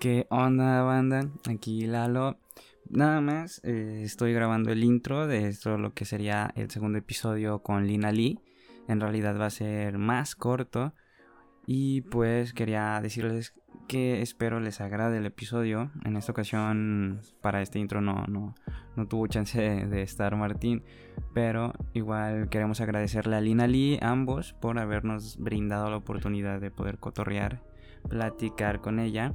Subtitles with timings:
[0.00, 1.28] ¿Qué onda, banda?
[1.46, 2.38] Aquí Lalo.
[2.88, 7.58] Nada más, eh, estoy grabando el intro de esto, lo que sería el segundo episodio
[7.62, 8.40] con Lina Lee.
[8.88, 10.94] En realidad va a ser más corto.
[11.66, 13.52] Y pues quería decirles
[13.88, 15.90] que espero les agrade el episodio.
[16.06, 18.54] En esta ocasión, para este intro no, no,
[18.96, 20.82] no tuvo chance de, estar Martín.
[21.34, 26.96] Pero igual queremos agradecerle a Lina Lee, ambos, por habernos brindado la oportunidad de poder
[26.96, 27.62] cotorrear,
[28.08, 29.34] platicar con ella.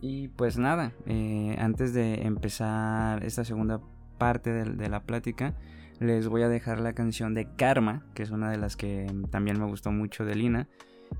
[0.00, 3.80] Y pues nada, eh, antes de empezar esta segunda
[4.18, 5.54] parte de, la plática,
[5.98, 9.58] les voy a dejar la canción de Karma, que es una de las que también
[9.58, 10.68] me gustó mucho de Lina.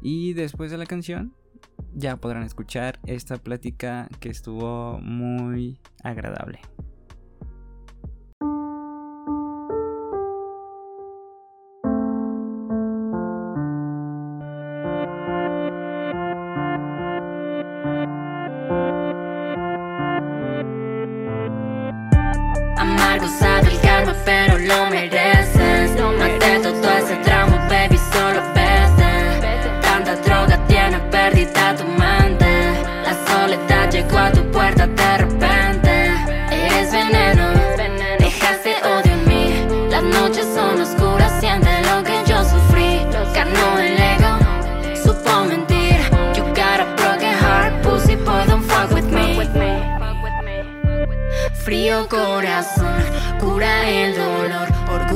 [0.03, 1.35] Y después de la canción,
[1.95, 6.61] ya podrán escuchar esta plática que estuvo muy agradable.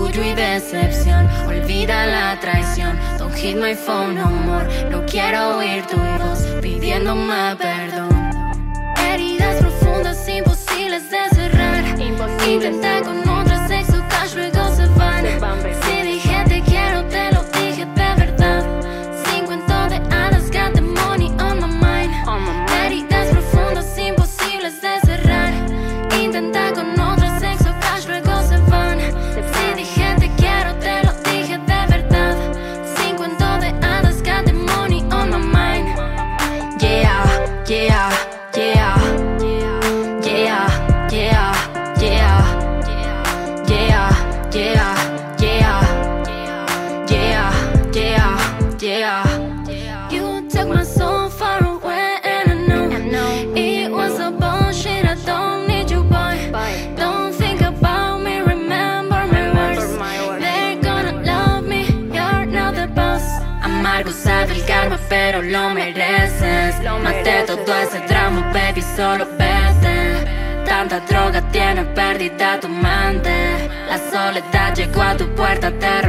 [0.08, 2.98] Orgullo y decepción, olvida la traición.
[3.18, 8.08] Don't hit my phone no more, no quiero oír tu voz pidiéndome perdón.
[8.96, 11.84] Heridas profundas imposibles de cerrar,
[12.46, 15.24] intenta con otra sexo cash luego se van.
[15.24, 15.87] Si dije
[67.68, 70.24] todo ese drama, baby, solo vete.
[70.64, 73.68] Tanta droga tiene perdida tu mente.
[73.90, 76.00] La soledad llegó a tu puerta de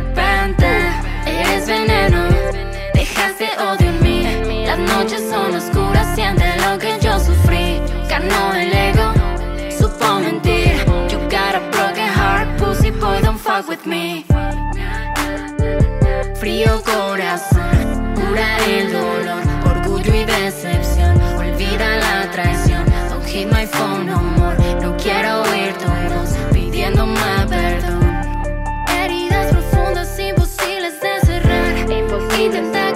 [23.45, 24.55] my phone no more.
[24.81, 28.03] No quiero oír tu voz pidiéndome perdón.
[28.87, 31.77] Heridas profundas, imposibles de cerrar.
[32.39, 32.88] Intenta con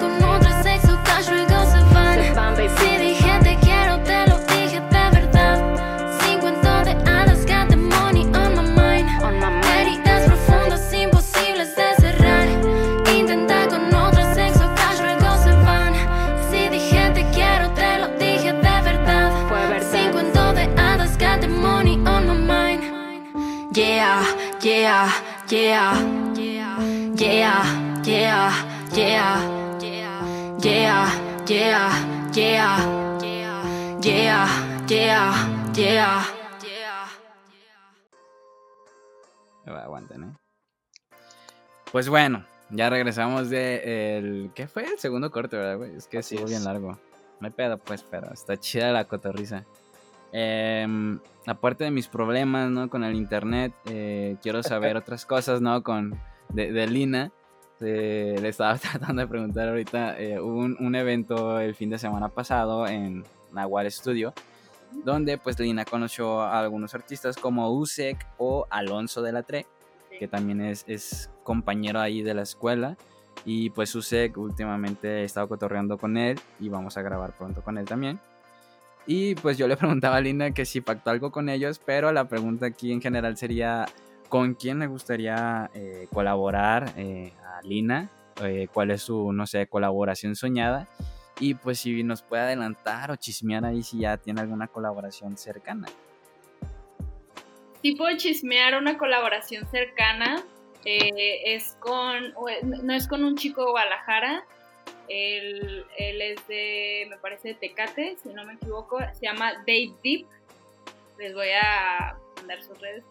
[35.76, 36.24] yeah,
[36.62, 37.08] yeah.
[39.66, 40.34] Aguanten, ¿eh?
[41.92, 44.52] Pues bueno, ya regresamos de el...
[44.56, 44.84] ¿Qué fue?
[44.86, 45.96] El segundo corte, ¿verdad, güey?
[45.96, 46.66] Es que Así estuvo bien es.
[46.66, 46.98] largo.
[47.40, 49.64] No hay pedo, pues, pero está chida la cotorriza.
[50.32, 52.90] Em, aparte de mis problemas, ¿no?
[52.90, 55.84] Con el internet, eh, quiero saber otras cosas, ¿no?
[55.84, 56.20] Con...
[56.50, 57.32] De, de Lina.
[57.80, 60.20] Eh, le estaba tratando de preguntar ahorita.
[60.20, 64.34] eh, hubo un, un evento el fin de semana pasado en Nahual Studio.
[65.04, 69.66] Donde pues Lina conoció a algunos artistas como Usek o Alonso de la Tre
[70.18, 72.98] que también es, es compañero ahí de la escuela.
[73.46, 77.78] Y pues Usek últimamente he estado cotorreando con él y vamos a grabar pronto con
[77.78, 78.20] él también.
[79.06, 82.28] Y pues yo le preguntaba a Lina que si pactó algo con ellos, pero la
[82.28, 83.86] pregunta aquí en general sería,
[84.30, 88.10] ¿con quién le gustaría eh, colaborar eh, a Lina?
[88.42, 90.88] Eh, ¿Cuál es su, no sé, colaboración soñada?
[91.40, 95.88] Y pues si nos puede adelantar o chismear ahí si ya tiene alguna colaboración cercana.
[97.82, 100.44] Sí puedo chismear una colaboración cercana.
[100.86, 102.34] Eh, es con,
[102.84, 104.44] no es con un chico de Guadalajara,
[105.08, 109.00] él, él, es de, me parece, de Tecate, si no me equivoco.
[109.14, 110.28] Se llama Dave Deep.
[111.20, 113.04] Les voy a mandar sus redes.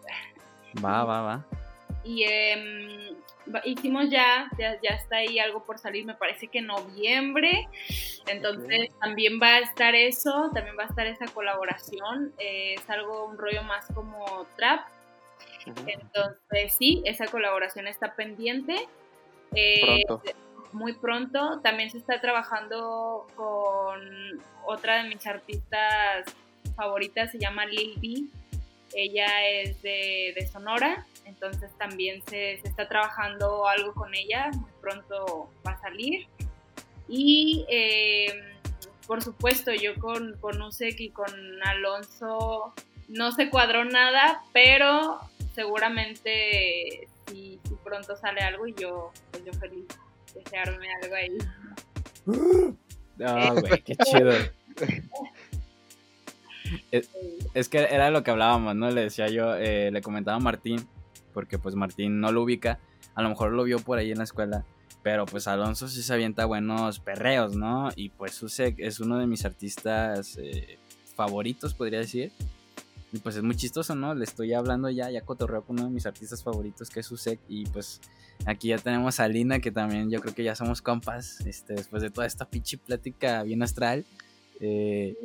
[0.83, 1.45] Va, va, va.
[2.03, 3.15] Y eh,
[3.63, 7.67] hicimos ya, ya, ya, está ahí algo por salir, me parece que en noviembre.
[8.27, 12.33] Entonces también va a estar eso, también va a estar esa colaboración.
[12.37, 14.87] Eh, es algo, un rollo más como trap.
[15.65, 18.87] Entonces sí, esa colaboración está pendiente.
[19.55, 20.03] Eh,
[20.73, 21.59] muy pronto.
[21.61, 26.25] También se está trabajando con otra de mis artistas
[26.75, 28.42] favoritas, se llama Lil B.
[28.95, 34.71] Ella es de, de Sonora, entonces también se, se, está trabajando algo con ella, muy
[34.81, 36.27] pronto va a salir.
[37.07, 38.53] Y eh,
[39.07, 41.31] por supuesto, yo con, con Usek y con
[41.63, 42.73] Alonso
[43.07, 45.19] no se cuadró nada, pero
[45.53, 49.85] seguramente si, si pronto sale algo y yo, pues yo feliz
[50.33, 51.37] desearme algo ahí.
[53.23, 54.31] Ah, güey, qué chido.
[56.91, 58.89] es, que era lo que hablábamos, ¿no?
[58.91, 60.87] Le decía yo, eh, le comentaba a Martín,
[61.33, 62.79] porque pues Martín no lo ubica,
[63.15, 64.65] a lo mejor lo vio por ahí en la escuela,
[65.01, 67.89] pero pues Alonso sí se avienta buenos perreos, ¿no?
[67.95, 70.77] Y pues Usek es uno de mis artistas eh,
[71.15, 72.31] favoritos, podría decir.
[73.11, 74.15] Y pues es muy chistoso, ¿no?
[74.15, 77.39] Le estoy hablando ya, ya cotorreo con uno de mis artistas favoritos, que es Usek,
[77.47, 78.01] y pues
[78.45, 82.01] aquí ya tenemos a Lina, que también yo creo que ya somos compas, este, después
[82.01, 84.05] de toda esta pinche plática bien astral.
[84.59, 85.15] Eh,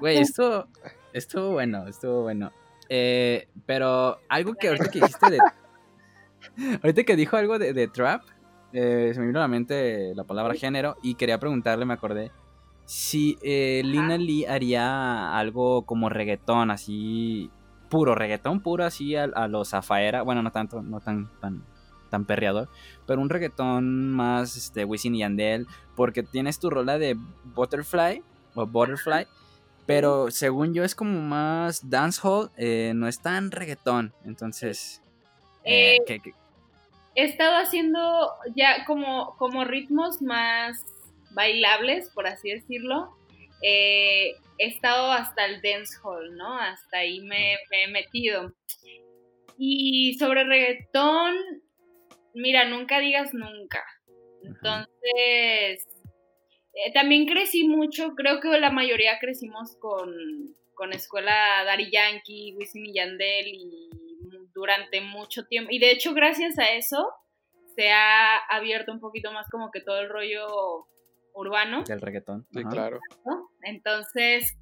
[0.00, 0.68] Güey, esto
[1.12, 2.52] estuvo bueno, estuvo bueno.
[2.88, 5.38] Eh, pero algo que ahorita que dijiste de.
[6.82, 8.22] ahorita que dijo algo de, trap,
[8.72, 12.32] eh, se me vino a la mente la palabra género y quería preguntarle, me acordé,
[12.88, 17.50] si eh, Lina Lee haría algo como reggaetón, así
[17.90, 21.64] puro, reggaetón puro, así a, los Zafaera, bueno, no tanto, no tan, tan,
[22.08, 22.70] tan perreador,
[23.06, 25.66] pero un reggaetón más, este, Wisin y Yandel,
[25.96, 27.16] porque tienes tu rola de
[27.54, 28.22] Butterfly,
[28.54, 29.26] o Butterfly,
[29.88, 34.12] pero según yo es como más dancehall, eh, no es tan reggaetón.
[34.26, 35.02] Entonces,
[35.64, 36.20] eh, eh,
[37.14, 40.84] he estado haciendo ya como, como ritmos más
[41.30, 43.16] bailables, por así decirlo.
[43.62, 46.58] he estado hasta el dancehall, ¿no?
[46.58, 48.52] Hasta ahí me, me he metido.
[49.56, 51.34] Y sobre reggaetón,
[52.34, 53.82] mira, nunca digas nunca.
[54.42, 55.86] Entonces,
[56.86, 60.14] eh, también crecí mucho, creo que la mayoría crecimos con,
[60.74, 63.90] con escuela Dari Yankee, Wisin y Yandel y
[64.54, 65.70] durante mucho tiempo.
[65.72, 67.12] Y de hecho, gracias a eso,
[67.74, 70.86] se ha abierto un poquito más como que todo el rollo
[71.32, 71.82] urbano.
[71.82, 72.46] Del reggaetón.
[72.52, 73.00] Sí, claro.
[73.62, 74.56] Entonces,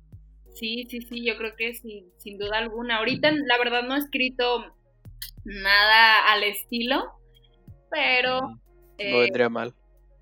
[0.54, 2.98] sí, sí, sí, yo creo que sí, sin duda alguna.
[2.98, 4.74] Ahorita, la verdad, no he escrito
[5.44, 7.12] nada al estilo,
[7.90, 8.40] pero...
[8.40, 9.74] no vendría mal.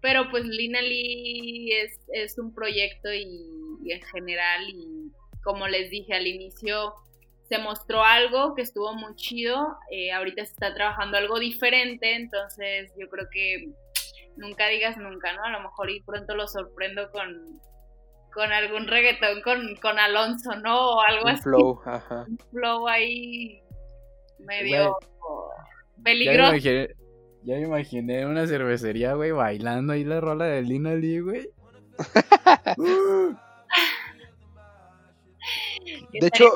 [0.05, 1.73] Pero pues Lina Lee
[2.13, 3.49] es, un proyecto y,
[3.91, 5.11] en general, y
[5.43, 6.93] como les dije al inicio,
[7.49, 9.79] se mostró algo que estuvo muy chido.
[9.91, 13.71] Eh, ahorita se está trabajando algo diferente, entonces yo creo que
[14.37, 15.43] nunca digas nunca, ¿no?
[15.43, 17.59] A lo mejor y pronto lo sorprendo con,
[18.35, 20.97] con algún reggaetón con, con Alonso, ¿no?
[20.97, 22.27] O algo un Flow, ajá.
[22.29, 23.63] Un flow ahí
[24.39, 24.99] medio
[26.03, 26.41] peligroso.
[26.43, 27.04] Ya me imaginé
[27.47, 31.51] una cervecería, güey, bailando ahí la rola de Lina Lee, güey.
[36.13, 36.55] de hecho,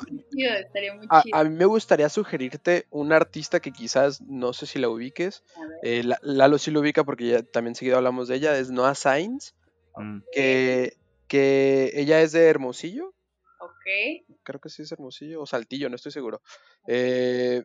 [1.11, 5.45] a, mí me gustaría sugerirte un artista que quizás no sé si la ubiques.
[5.83, 8.59] Eh, Lalo sí lo ubica porque ya también seguido hablamos de ella.
[8.59, 9.55] Es Noah Sainz,
[9.97, 10.21] mm.
[10.33, 13.15] que, que ella es de Hermosillo.
[13.61, 14.25] Ok.
[14.43, 16.41] Creo que sí es Hermosillo o Saltillo, no estoy seguro.
[16.87, 17.65] Eh,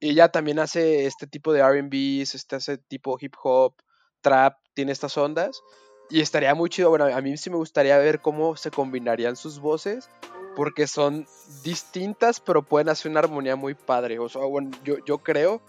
[0.00, 3.74] ella también hace este tipo de RBs, este hace tipo hip hop,
[4.20, 5.62] trap, tiene estas ondas.
[6.10, 6.90] Y estaría muy chido.
[6.90, 10.08] Bueno, a mí sí me gustaría ver cómo se combinarían sus voces.
[10.56, 11.26] Porque son
[11.62, 14.18] distintas, pero pueden hacer una armonía muy padre.
[14.18, 15.60] O sea, bueno, yo, yo creo,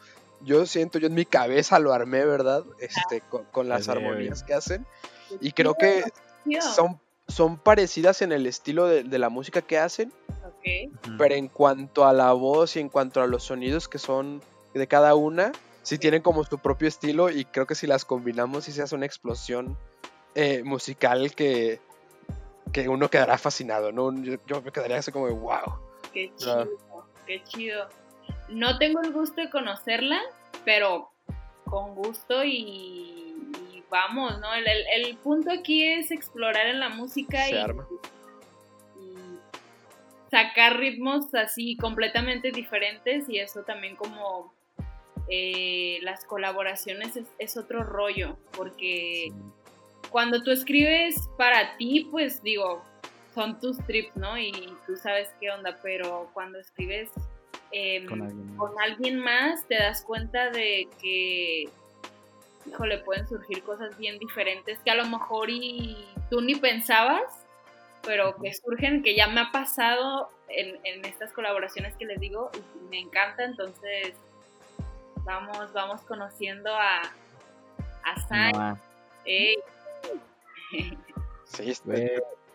[0.41, 2.63] yo siento, yo en mi cabeza lo armé, ¿verdad?
[2.79, 3.21] Este,
[3.51, 4.87] con, las armonías que hacen.
[5.41, 6.03] Y creo que
[6.75, 10.11] son, son parecidas en el estilo de, de la música que hacen
[11.17, 14.41] pero en cuanto a la voz y en cuanto a los sonidos que son
[14.73, 15.51] de cada una,
[15.83, 18.95] sí tienen como su propio estilo y creo que si las combinamos sí se hace
[18.95, 19.77] una explosión
[20.35, 21.79] eh, musical que,
[22.71, 24.13] que uno quedará fascinado, ¿no?
[24.45, 25.79] Yo, me quedaría así como de wow.
[26.13, 26.67] Qué chido,
[27.25, 27.87] qué chido.
[28.49, 30.19] No tengo el gusto de conocerla,
[30.65, 31.11] pero
[31.65, 33.35] con gusto y,
[33.89, 34.53] vamos, ¿no?
[34.53, 37.87] El, el- el punto aquí es explorar en la música Se y, arma.
[40.29, 44.53] Sacar ritmos así completamente diferentes y eso también como
[45.29, 49.31] eh, las colaboraciones es, es otro rollo, porque
[50.09, 52.83] cuando tú escribes para ti, pues digo,
[53.33, 54.37] son tus trips, ¿no?
[54.37, 54.51] Y
[54.85, 57.09] tú sabes qué onda, pero cuando escribes
[57.71, 58.57] em, Con alguien.
[58.57, 61.69] con alguien más, te das cuenta de que,
[62.65, 65.97] híjole, pueden surgir cosas bien diferentes que a lo mejor y
[66.29, 67.45] tú ni pensabas,
[68.05, 72.49] pero que surgen, que ya me ha pasado en, en estas colaboraciones que les digo
[72.55, 74.13] y me encanta, entonces
[75.23, 77.01] vamos, vamos conociendo a,
[78.03, 78.51] a Sai.
[78.53, 78.79] No,
[79.25, 79.55] Ey,
[81.45, 82.11] Sí, está- güey,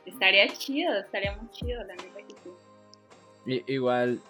[0.07, 2.51] estaría chido, estaría muy chido, la neta que sí.
[3.47, 4.21] i- igual,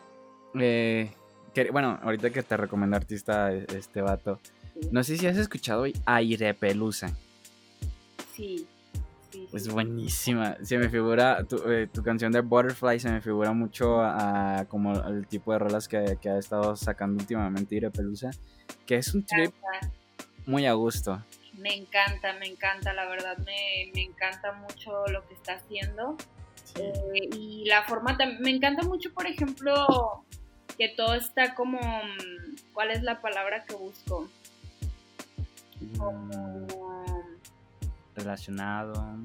[0.61, 1.11] eh,
[1.55, 4.39] que- bueno, ahorita que te recomendé artista e- este vato,
[4.75, 4.89] Sí.
[4.91, 7.15] no sé si has escuchado Aire Pelusa.
[8.35, 8.67] Sí,
[9.55, 10.57] Es buenísima.
[10.63, 14.65] Se me figura tu, eh, tu canción de Butterfly, se me figura mucho a, a
[14.67, 18.31] como el tipo de rolas que, que ha estado sacando últimamente Ire Pelusa,
[18.85, 19.53] que es un trip
[20.47, 21.23] muy a gusto.
[21.57, 26.17] Me encanta, me encanta, la verdad, me, me encanta mucho lo que está haciendo.
[26.77, 30.25] Eh, y la forma también, me encanta mucho, por ejemplo,
[30.77, 34.29] que todo está como, mm, ¿cuál es la palabra que busco?
[35.81, 36.67] Mm, Como,
[38.17, 39.17] relacionado.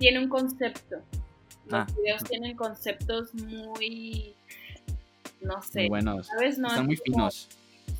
[0.00, 0.96] Tiene un concepto.
[1.66, 4.34] Los Ah, videos tienen conceptos muy,
[5.40, 6.26] no sé, buenos.
[6.26, 6.58] ¿sabes?
[6.58, 7.48] No Están muy como- finos.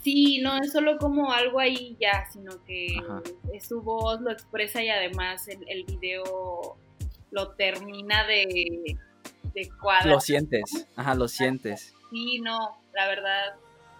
[0.03, 3.23] Sí, no es solo como algo ahí ya, sino que Ajá.
[3.53, 6.77] es su voz lo expresa y además el, el video
[7.31, 8.97] lo termina de,
[9.55, 10.07] de cuadrar.
[10.15, 10.87] Lo sientes.
[10.97, 11.95] Ajá, lo sientes.
[12.11, 13.57] Sí, no, la verdad,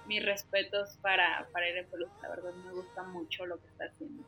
[0.07, 4.25] mis respetos para, para Pelusa, la verdad me gusta mucho lo que está haciendo.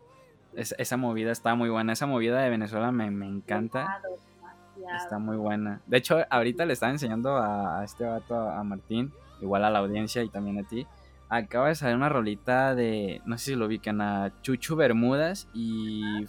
[0.54, 1.92] Es- esa movida está muy buena.
[1.92, 4.00] Esa movida de Venezuela me, me encanta.
[4.02, 4.96] Demasiado.
[4.96, 5.80] Está muy buena.
[5.86, 9.78] De hecho, ahorita le estaba enseñando a, a este vato, a Martín, igual a la
[9.78, 10.86] audiencia y también a ti.
[11.28, 16.26] Acaba de salir una rolita de, no sé si lo ubican, a Chuchu Bermudas y,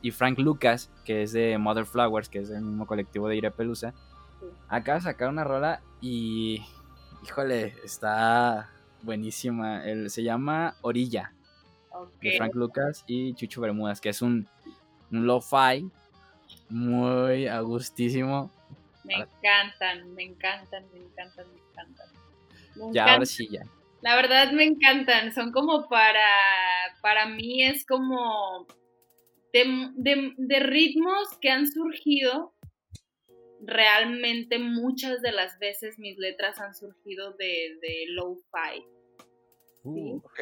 [0.00, 3.50] y Frank Lucas, que es de Mother Flowers, que es el mismo colectivo de Ire
[3.50, 3.92] Pelusa.
[4.40, 4.46] Sí.
[4.68, 6.64] Acaba de sacar una rola y,
[7.24, 8.70] híjole, está
[9.02, 9.84] buenísima.
[9.84, 11.32] El, se llama Orilla,
[12.20, 14.48] De Frank Lucas y Chuchu Bermudas, que es un,
[15.10, 15.90] un lo-fi
[16.68, 18.50] muy agustísimo.
[19.04, 22.08] Me encantan, me encantan, me encantan, me encantan.
[22.76, 23.12] Me Ya, encantan.
[23.14, 23.62] ahora sí, ya.
[24.02, 26.22] La verdad me encantan, son como para,
[27.02, 28.66] para mí es como
[29.52, 32.52] de, de- de ritmos que han surgido,
[33.60, 38.84] realmente muchas de las veces mis letras han surgido de, de lo-fi.
[39.94, 40.40] Uh, Ok,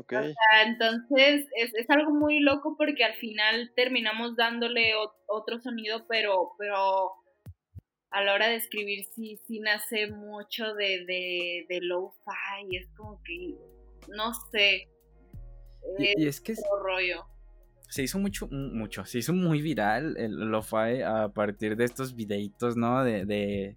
[0.00, 0.12] ok.
[0.14, 6.06] Ah, Entonces es, es algo muy loco porque al final terminamos dándole o- otro sonido,
[6.08, 7.12] pero, pero
[8.10, 13.20] a la hora de escribir sí, sí nace mucho de, de, de lo-fi, es como
[13.24, 13.54] que,
[14.08, 14.88] no sé,
[15.98, 17.24] es y, y es que otro rollo.
[17.88, 22.76] se hizo mucho, mucho, se hizo muy viral el lo-fi a partir de estos videitos,
[22.76, 23.04] ¿no?
[23.04, 23.76] De, de,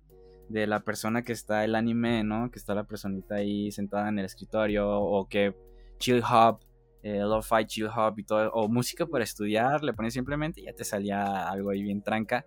[0.49, 2.51] de la persona que está el anime, ¿no?
[2.51, 5.55] Que está la personita ahí sentada en el escritorio o que
[5.99, 6.59] chill hop,
[7.03, 10.73] eh, lo-fi chill hop y todo, o música para estudiar, le pones simplemente y ya
[10.73, 12.45] te salía algo ahí bien tranca.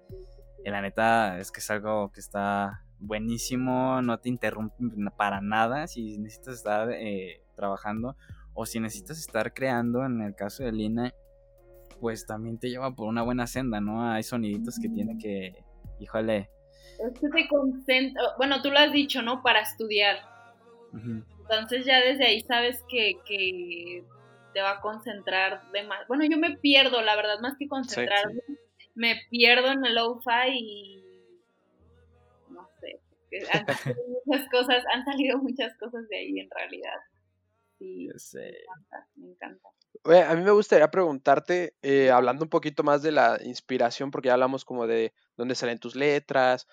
[0.65, 4.77] Y la neta es que es algo que está buenísimo, no te interrumpe
[5.17, 8.17] para nada si necesitas estar eh, trabajando
[8.55, 11.13] o si necesitas estar creando, en el caso de Lina,
[12.01, 14.11] pues también te lleva por una buena senda, ¿no?
[14.11, 15.65] Hay soniditos que tiene que,
[15.99, 16.51] híjole,
[17.03, 19.43] Es que te concentra, bueno, tú lo has dicho, ¿no?
[19.43, 20.19] Para estudiar.
[20.93, 24.05] Entonces ya desde ahí sabes que, que
[24.53, 26.07] te va a concentrar de más.
[26.07, 28.43] Bueno, yo me pierdo, la verdad, más que concentrarme,
[28.95, 31.05] me pierdo en el lo-fi y
[32.51, 33.01] no sé.
[33.53, 33.67] Han
[33.97, 36.99] salido muchas cosas, han salido muchas cosas de ahí en realidad.
[37.79, 38.55] Sí, yo sé.
[39.17, 39.69] me encanta.
[40.05, 44.29] Oye, a mí me gustaría preguntarte, eh, hablando un poquito más de la inspiración, porque
[44.29, 46.67] ya hablamos como de dónde salen tus letras.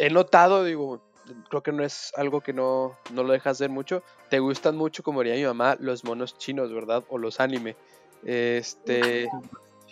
[0.00, 1.02] He notado, digo,
[1.50, 4.02] creo que no es algo que no, no lo dejas ver mucho.
[4.30, 7.04] Te gustan mucho, como diría mi mamá, los monos chinos, ¿verdad?
[7.10, 7.76] O los anime.
[8.24, 9.28] Este.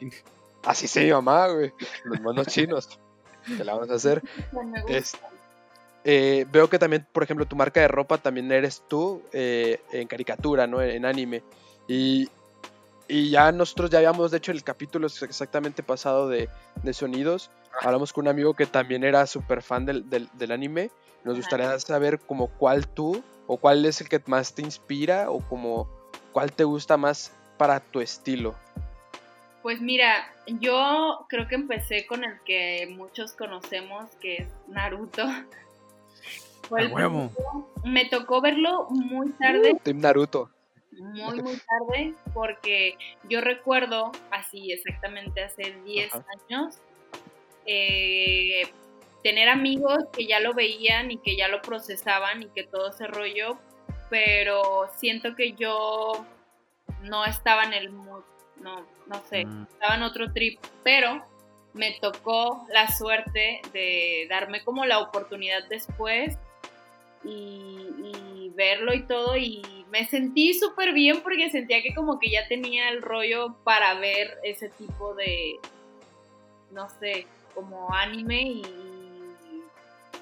[0.64, 1.72] Así se mi mamá, güey.
[2.04, 2.98] Los monos chinos.
[3.46, 4.22] Te la vamos a hacer.
[6.04, 10.08] Eh, veo que también, por ejemplo, tu marca de ropa también eres tú eh, en
[10.08, 10.80] caricatura, ¿no?
[10.80, 11.42] En, en anime.
[11.86, 12.30] Y,
[13.08, 16.48] y ya nosotros ya habíamos, de hecho, el capítulo exactamente pasado de,
[16.82, 17.50] de sonidos.
[17.80, 20.90] Hablamos con un amigo que también era súper fan del, del, del anime.
[21.24, 25.40] Nos gustaría saber como cuál tú, o cuál es el que más te inspira, o
[25.40, 25.88] como
[26.32, 28.54] cuál te gusta más para tu estilo?
[29.62, 35.26] Pues mira, yo creo que empecé con el que muchos conocemos, que es Naruto.
[36.68, 37.30] Fue el huevo.
[37.84, 40.50] Me tocó verlo muy tarde, Team Naruto.
[40.92, 42.96] muy, muy tarde, porque
[43.28, 46.24] yo recuerdo, así exactamente hace 10 Ajá.
[46.48, 46.78] años,
[47.70, 48.62] eh,
[49.22, 53.06] tener amigos que ya lo veían y que ya lo procesaban y que todo ese
[53.06, 53.58] rollo,
[54.08, 56.24] pero siento que yo
[57.02, 58.22] no estaba en el mood,
[58.62, 59.66] no, no sé, Mm.
[59.70, 61.22] estaba en otro trip, pero
[61.74, 66.38] me tocó la suerte de darme como la oportunidad después
[67.24, 72.30] y, y verlo y todo y me sentí súper bien porque sentía que como que
[72.30, 75.56] ya tenía el rollo para ver ese tipo de,
[76.70, 78.62] no sé, como anime y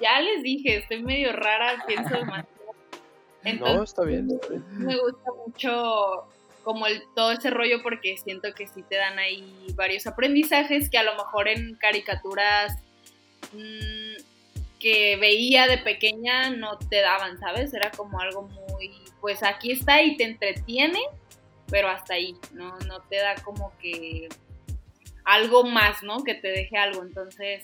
[0.01, 2.47] ya les dije, estoy medio rara, pienso demasiado.
[3.43, 4.63] Entonces, No, está bien, está bien.
[4.77, 6.27] me gusta mucho
[6.63, 10.97] como el, todo ese rollo porque siento que sí te dan ahí varios aprendizajes que
[10.97, 12.73] a lo mejor en caricaturas
[13.53, 14.21] mm,
[14.79, 17.73] que veía de pequeña no te daban, ¿sabes?
[17.73, 18.91] Era como algo muy,
[19.21, 20.99] pues aquí está y te entretiene,
[21.69, 24.27] pero hasta ahí, no, no te da como que
[25.27, 26.23] algo más, ¿no?
[26.23, 27.03] Que te deje algo.
[27.03, 27.63] Entonces,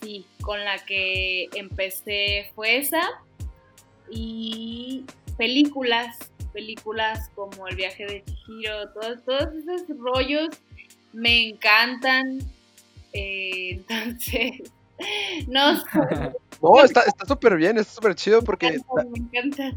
[0.00, 3.02] sí, con la que empecé fue esa
[4.08, 5.04] y
[5.36, 6.16] películas,
[6.52, 10.48] películas como El viaje de Chihiro, todos, todos esos rollos
[11.12, 12.38] me encantan.
[13.12, 14.70] Eh, entonces,
[15.48, 15.82] no
[16.62, 19.76] No, está está súper bien, está súper chido porque me encantan.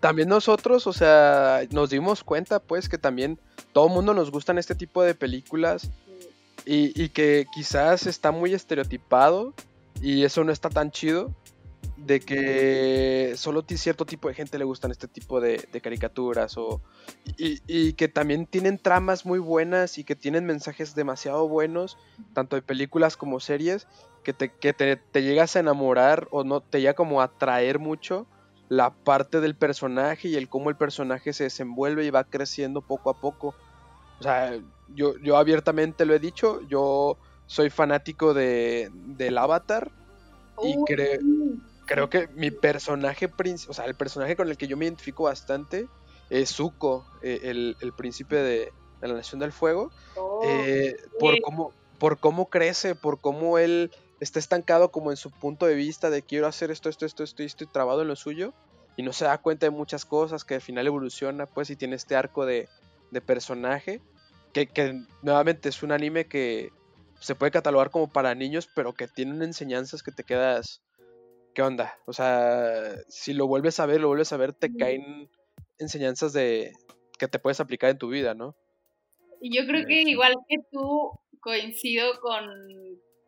[0.00, 3.38] también nosotros, o sea, nos dimos cuenta pues que también
[3.72, 5.90] todo el mundo nos gustan este tipo de películas
[6.64, 9.54] y, y que quizás está muy estereotipado
[10.00, 11.34] y eso no está tan chido
[11.96, 16.80] de que solo cierto tipo de gente le gustan este tipo de, caricaturas o
[17.36, 21.98] y, y que también tienen tramas muy buenas y que tienen mensajes demasiado buenos
[22.32, 23.86] tanto de películas como series
[24.24, 27.78] que te, que te, te llegas a enamorar o no te llega como a atraer
[27.78, 28.26] mucho
[28.68, 33.10] la parte del personaje y el cómo el personaje se desenvuelve y va creciendo poco
[33.10, 33.54] a poco.
[34.22, 34.56] O sea,
[34.94, 39.90] yo, yo abiertamente lo he dicho, yo soy fanático de, del Avatar
[40.62, 41.20] y Uy, cre-
[41.86, 43.28] creo que mi personaje,
[43.68, 45.88] o sea, el personaje con el que yo me identifico bastante
[46.30, 51.40] es Zuko, eh, el, el príncipe de, de la Nación del Fuego, oh, eh, por,
[51.40, 56.10] cómo, por cómo crece, por cómo él está estancado como en su punto de vista
[56.10, 58.54] de quiero hacer esto, esto, esto, esto, y estoy trabado en lo suyo,
[58.96, 61.96] y no se da cuenta de muchas cosas, que al final evoluciona, pues, y tiene
[61.96, 62.68] este arco de,
[63.10, 64.00] de personaje,
[64.52, 66.70] que, que nuevamente es un anime que
[67.20, 70.82] se puede catalogar como para niños, pero que tienen enseñanzas que te quedas,
[71.54, 71.96] ¿qué onda?
[72.04, 75.30] O sea, si lo vuelves a ver, lo vuelves a ver, te caen
[75.78, 76.72] enseñanzas de
[77.18, 78.56] que te puedes aplicar en tu vida, ¿no?
[79.40, 82.48] Y yo creo que igual que tú coincido con,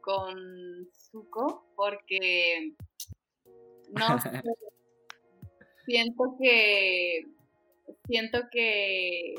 [0.01, 2.73] con Zuko, porque
[3.91, 4.31] no sé,
[5.87, 7.27] siento que
[8.07, 9.35] siento que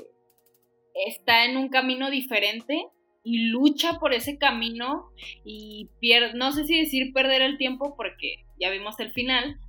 [1.08, 2.88] está en un camino diferente
[3.24, 5.10] y lucha por ese camino
[5.44, 9.60] y pierde, no sé si decir perder el tiempo porque ya vimos el final,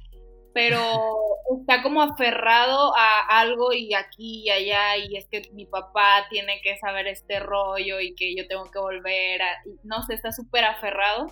[0.52, 0.80] pero
[1.60, 6.60] está como aferrado a algo y aquí y allá y es que mi papá tiene
[6.62, 9.48] que saber este rollo y que yo tengo que volver a,
[9.84, 11.26] no sé, está súper aferrado.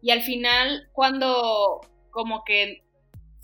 [0.00, 2.84] Y al final cuando como que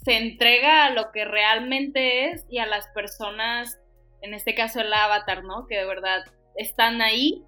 [0.05, 3.79] se entrega a lo que realmente es y a las personas,
[4.25, 5.67] en este caso el avatar, ¿no?
[5.67, 6.25] Que de verdad
[6.57, 7.43] están ahí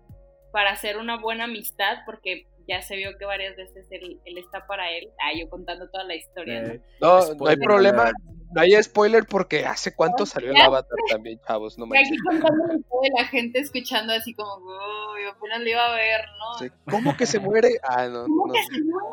[0.52, 4.66] para hacer una buena amistad porque ya se vio que varias veces él, él está
[4.66, 5.08] para él.
[5.20, 6.68] Ah, yo contando toda la historia, ¿no?
[6.74, 8.12] Eh, No, no hay Spoiler problema,
[8.54, 10.60] no hay spoiler porque hace cuánto salió el.
[10.60, 12.22] Avatar también, chavos, no Y aquí manches.
[12.26, 16.20] contando la historia y la gente escuchando así como, uy, apenas lo iba a ver,
[16.38, 16.58] ¿no?
[16.58, 17.68] Sí, ¿Cómo que se muere?
[17.88, 18.52] Ah, no, ¿Cómo no.
[18.54, 19.06] que se muere?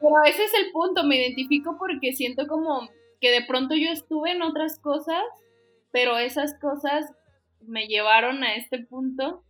[0.00, 2.88] Pero ese es el punto, me identifico porque siento como
[3.20, 5.22] que de pronto yo estuve en otras cosas,
[5.92, 7.12] pero esas cosas
[7.60, 9.44] me llevaron a este punto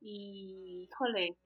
[0.00, 1.36] y, híjole,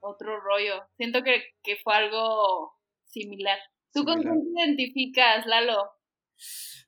[0.00, 0.84] otro rollo.
[0.96, 2.72] Siento que, que fue algo
[3.04, 3.58] similar.
[3.92, 5.90] ¿Tú con quién te identificas, Lalo?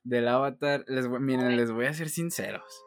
[0.03, 2.83] Del Avatar, les voy- miren, les voy a ser sinceros.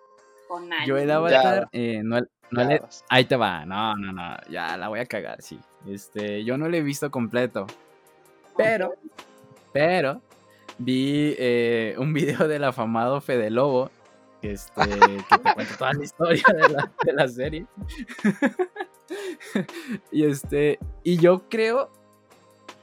[0.48, 0.86] Con Aang.
[0.86, 1.16] Yo el Ya.
[1.16, 2.20] Avatar, eh, no,
[2.50, 2.80] no Ya le-.
[3.08, 5.58] Ahí te va, no, no, no, ya la voy a cagar, sí.
[5.88, 7.66] Este, yo no lo he visto completo,
[8.56, 8.94] pero,
[9.72, 10.20] pero,
[10.78, 13.90] vi eh, un video del afamado Fede Lobo,
[14.42, 17.66] este, que te cuenta toda la historia de la, de la serie.
[20.12, 21.90] y este, y yo creo,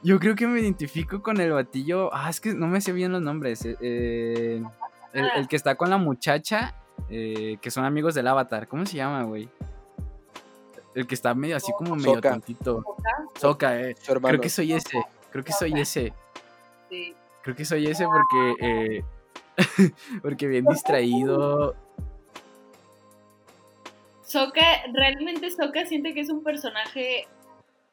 [0.04, 3.12] yo creo que me identifico con el batillo, ah, es que no me sé bien
[3.12, 4.64] los nombres, eh, eh,
[5.14, 6.76] el, el que está con la muchacha
[7.10, 8.68] eh, que son amigos del Avatar.
[8.68, 9.50] ¿Cómo se llama, güey?
[10.96, 12.32] El que está medio así como medio Sokka.
[12.32, 12.84] tontito.
[12.84, 13.40] Sokka.
[13.40, 13.96] Soca, eh.
[14.06, 15.00] Creo que soy ese.
[15.32, 16.14] Creo que soy ese.
[16.90, 17.16] Sí.
[17.44, 18.56] Creo que soy ese porque.
[18.62, 19.04] eh,
[20.22, 21.76] porque bien distraído.
[24.24, 27.28] Sokka, realmente Sokka siente que es un personaje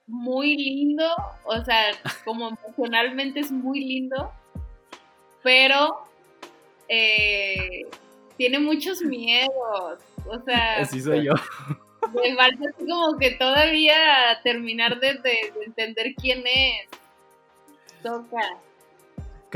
[0.06, 1.04] muy lindo,
[1.44, 1.82] o sea,
[2.24, 4.30] como emocionalmente es muy lindo,
[5.42, 5.96] pero
[6.88, 7.86] eh,
[8.36, 11.32] tiene muchos miedos, o sea, Así soy yo.
[12.14, 16.86] me falta así como que todavía terminar de, de- de entender quién es
[18.02, 18.58] Sokka.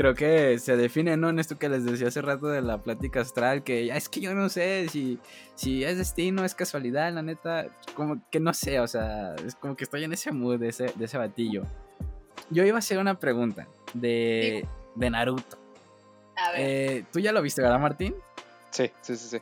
[0.01, 1.29] Creo que se define, ¿no?
[1.29, 4.33] En esto que les decía hace rato de la plática astral, que es que yo
[4.33, 5.19] no sé si,
[5.53, 9.75] si es destino, es casualidad, la neta, como que no sé, o sea, es como
[9.75, 11.65] que estoy en ese mood de ese, de ese batillo.
[12.49, 15.59] Yo iba a hacer una pregunta de, de Naruto.
[16.35, 18.15] A ver, Eh, ¿Tú ya lo viste, verdad, Martín?
[18.71, 19.37] Sí, sí, sí, sí.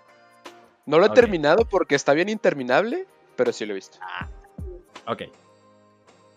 [0.86, 3.98] No lo he terminado porque está bien interminable, pero sí lo he visto.
[5.08, 5.22] Ok.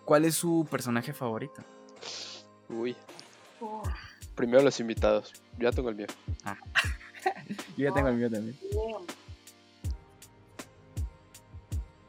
[0.05, 1.61] ¿Cuál es su personaje favorito?
[2.69, 2.97] Uy,
[3.61, 3.89] uf,
[4.35, 5.33] primero los invitados.
[5.59, 6.07] Yo ya tengo el mío.
[7.77, 8.57] Yo ya tengo el mío también.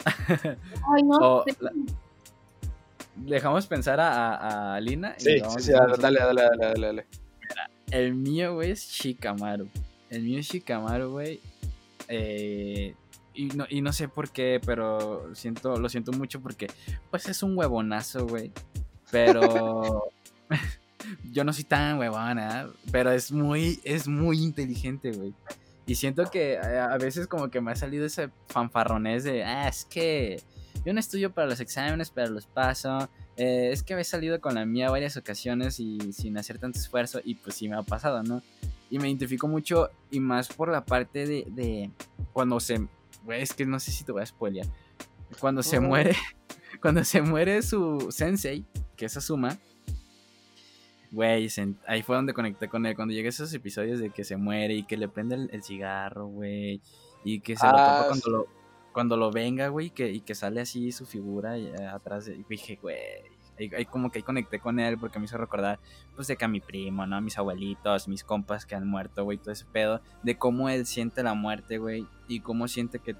[0.05, 1.55] Ay, no O sé.
[1.59, 1.71] la-
[3.15, 5.13] Dejamos pensar a, a- a Lina.
[5.17, 7.05] Sí, sí, sí, dale, dale, dale, dale, dale.
[7.91, 9.69] El mío, güey, es Shikamaru.
[10.09, 11.39] El mío es Shikamaru, güey.
[12.07, 12.95] Eh,
[13.35, 16.67] y, no, y no sé por qué, pero siento, lo siento mucho porque,
[17.11, 18.51] pues es un huevonazo, güey.
[19.11, 20.05] Pero
[21.31, 25.33] yo no soy tan huevona, pero es muy, es muy inteligente, güey.
[25.85, 29.67] Y siento que a a veces como que me ha salido ese fanfarronés de, ah,
[29.67, 30.41] es que
[30.85, 33.09] yo no estudio para los exámenes, pero los paso.
[33.37, 37.19] Eh, es que había salido con la mía varias ocasiones y sin hacer tanto esfuerzo
[37.23, 38.43] y pues sí me ha pasado, ¿no?
[38.89, 41.89] Y me identifico mucho y más por la parte de, de
[42.31, 42.87] cuando se...
[43.23, 44.67] Güey, es que no sé si te voy a spoilear.
[45.39, 46.15] Cuando se muere,
[46.81, 49.57] cuando se muere su sensei, que es Asuma,
[51.13, 51.47] güey,
[51.87, 52.95] ahí fue donde conecté con él.
[52.95, 55.63] Cuando llegué a esos episodios de que se muere y que le prende el, el
[55.63, 56.81] cigarro, güey,
[57.23, 58.31] y que se lo Ah, topa cuando sí.
[58.31, 58.47] lo,
[58.91, 62.25] cuando lo venga, güey, que, y que sale así su figura y, eh, atrás.
[62.25, 62.97] de- y dije, güey,
[63.59, 65.79] ahí, ahí como que ahí conecté con él porque me hizo recordar,
[66.15, 67.15] pues, de que a mi primo, ¿no?
[67.15, 70.85] A mis abuelitos, mis compas que han muerto, güey, todo ese pedo, de cómo él
[70.87, 73.15] siente la muerte, güey, y cómo siente que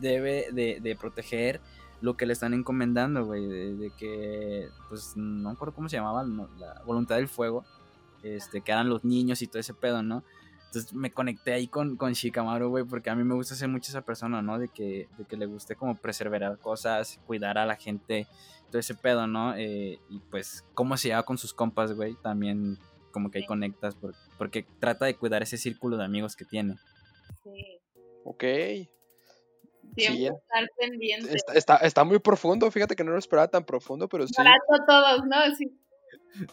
[0.00, 1.60] debe de, de proteger
[2.00, 5.96] lo que le están encomendando, güey, de, de que, pues, no me acuerdo cómo se
[5.96, 7.64] llamaba, no, la voluntad del fuego,
[8.22, 10.22] este, que eran los niños y todo ese pedo, ¿no?
[10.66, 13.90] Entonces me conecté ahí con, con Shikamaru, güey, porque a mí me gusta ser mucho
[13.90, 14.58] esa persona, ¿no?
[14.58, 18.26] De que, de que le guste como preservar cosas, cuidar a la gente,
[18.70, 19.54] todo ese pedo, ¿no?
[19.56, 22.78] Eh, y pues cómo se lleva con sus compas, güey, también
[23.12, 26.76] como que ahí conectas, por- porque trata de cuidar ese círculo de amigos que tiene.
[27.42, 27.80] Sí.
[28.24, 28.44] Ok.
[29.98, 31.36] Siempre Sí, estar pendiente.
[31.36, 34.34] Está, está, está muy profundo, fíjate que no lo esperaba tan profundo, pero sí.
[34.36, 35.54] Barato todos, ¿no?
[35.56, 35.70] Sí.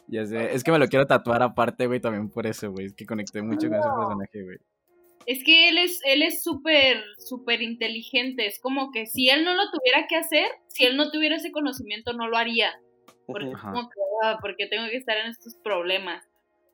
[0.08, 2.94] Ya sé, es que me lo quiero tatuar aparte, güey, también por eso, güey, es
[2.94, 4.58] que conecté mucho con ese personaje, güey.
[5.26, 8.46] Es que él es, él es súper, súper inteligente.
[8.46, 11.52] Es como que si él no lo tuviera que hacer, si él no tuviera ese
[11.52, 12.74] conocimiento, no lo haría.
[13.26, 16.24] Porque es como que, ah, porque tengo que estar en estos problemas.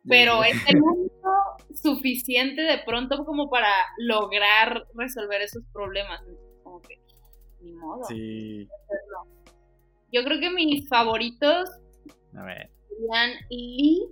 [0.04, 1.30] Pero es el único
[1.76, 6.22] suficiente de pronto como para lograr resolver esos problemas.
[6.72, 7.00] Como que,
[7.60, 8.04] ni modo.
[8.06, 8.66] Sí,
[10.14, 11.70] Yo creo que mis favoritos
[12.34, 12.70] a ver.
[12.88, 14.08] serían Lee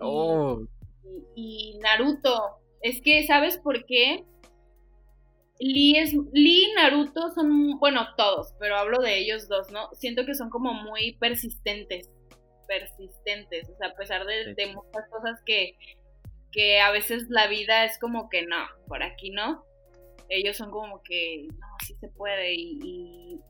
[0.00, 0.62] Oh,
[1.34, 2.60] y, y Naruto.
[2.82, 4.24] Es que, ¿sabes por qué?
[5.58, 9.88] Lee, es, Lee y Naruto son, bueno, todos, pero hablo de ellos dos, ¿no?
[9.94, 12.08] Siento que son como muy persistentes,
[12.68, 15.76] persistentes, o sea, a pesar de, de muchas cosas que,
[16.52, 19.64] que a veces la vida es como que no, por aquí no.
[20.28, 23.40] Ellos son como que, no, sí se puede y, y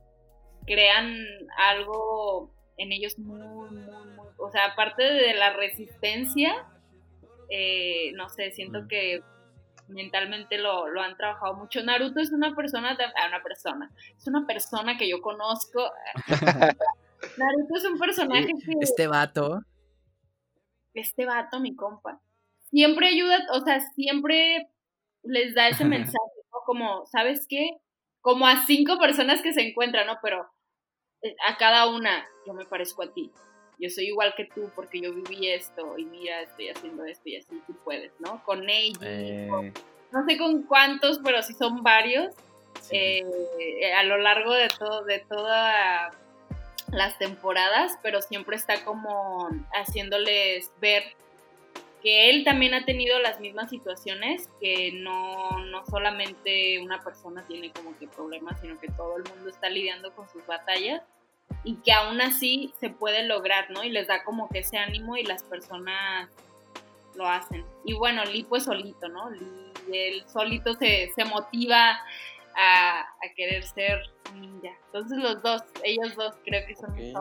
[0.67, 1.17] crean
[1.57, 6.67] algo en ellos muy, muy, muy, o sea, aparte de la resistencia,
[7.51, 8.89] eh, no sé, siento Mm.
[8.89, 9.23] que
[9.89, 11.83] mentalmente lo, lo han trabajado mucho.
[11.83, 15.91] Naruto es una persona, ah, una persona, es una persona que yo conozco.
[17.39, 19.63] Naruto es un personaje que este vato.
[20.95, 22.21] este vato, mi compa,
[22.71, 24.69] siempre ayuda, o sea, siempre
[25.23, 26.38] les da ese mensaje.
[26.69, 27.71] Como, ¿sabes qué?
[28.21, 30.19] Como a cinco personas que se encuentran, ¿no?
[30.23, 30.47] Pero
[31.23, 33.31] eh, a cada una, yo me parezco a ti.
[33.79, 37.37] Yo soy igual que tú porque yo viví esto y mira, estoy haciendo esto y
[37.37, 38.45] así tú puedes, ¿no?
[38.45, 39.73] Con Neji, Eh,
[40.13, 42.35] no sé con cuántos, pero sí son varios
[42.83, 42.97] sí.
[42.99, 46.13] eh, a lo largo de todo de todas
[46.93, 51.03] las temporadas pero siempre está como haciéndoles ver
[52.09, 57.71] que él también ha tenido las mismas situaciones, que no, no solamente una persona tiene
[57.71, 61.03] como que problemas, sino que todo el mundo está lidiando con sus batallas
[61.65, 63.85] y que aún así se puede lograr, ¿no?
[63.85, 66.31] Y les da como que ese ánimo y las personas
[67.15, 67.63] lo hacen.
[67.85, 69.29] Y bueno, Lee pues solito, ¿no?
[69.29, 72.01] Lee, él solito se, se motiva
[72.57, 74.01] a, a, querer ser
[74.33, 74.71] ninja.
[74.87, 77.13] Entonces los dos, ellos dos creo que son okay.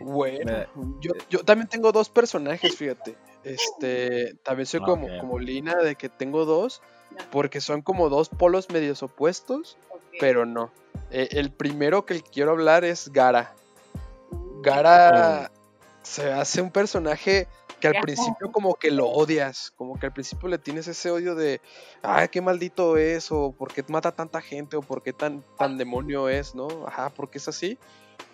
[0.00, 0.66] Bueno,
[1.00, 3.16] yo, yo también tengo dos personajes, fíjate.
[3.44, 5.20] Este, también soy como, okay.
[5.20, 6.82] como Lina de que tengo dos,
[7.30, 10.20] porque son como dos polos medios opuestos, okay.
[10.20, 10.70] pero no.
[11.10, 13.54] Eh, el primero que quiero hablar es Gara.
[14.62, 15.60] Gara oh.
[16.02, 17.48] se hace un personaje
[17.82, 21.34] que al principio como que lo odias, como que al principio le tienes ese odio
[21.34, 21.60] de,
[22.02, 25.76] ay, qué maldito es, o por qué mata tanta gente, o por qué tan, tan
[25.78, 26.68] demonio es, ¿no?
[26.86, 27.78] Ajá, porque es así.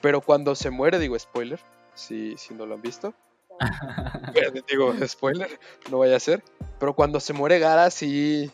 [0.01, 1.61] Pero cuando se muere, digo spoiler,
[1.95, 3.15] si, si no lo han visto.
[4.71, 5.59] digo, spoiler,
[5.91, 6.43] no vaya a ser.
[6.79, 8.51] Pero cuando se muere Gara, sí,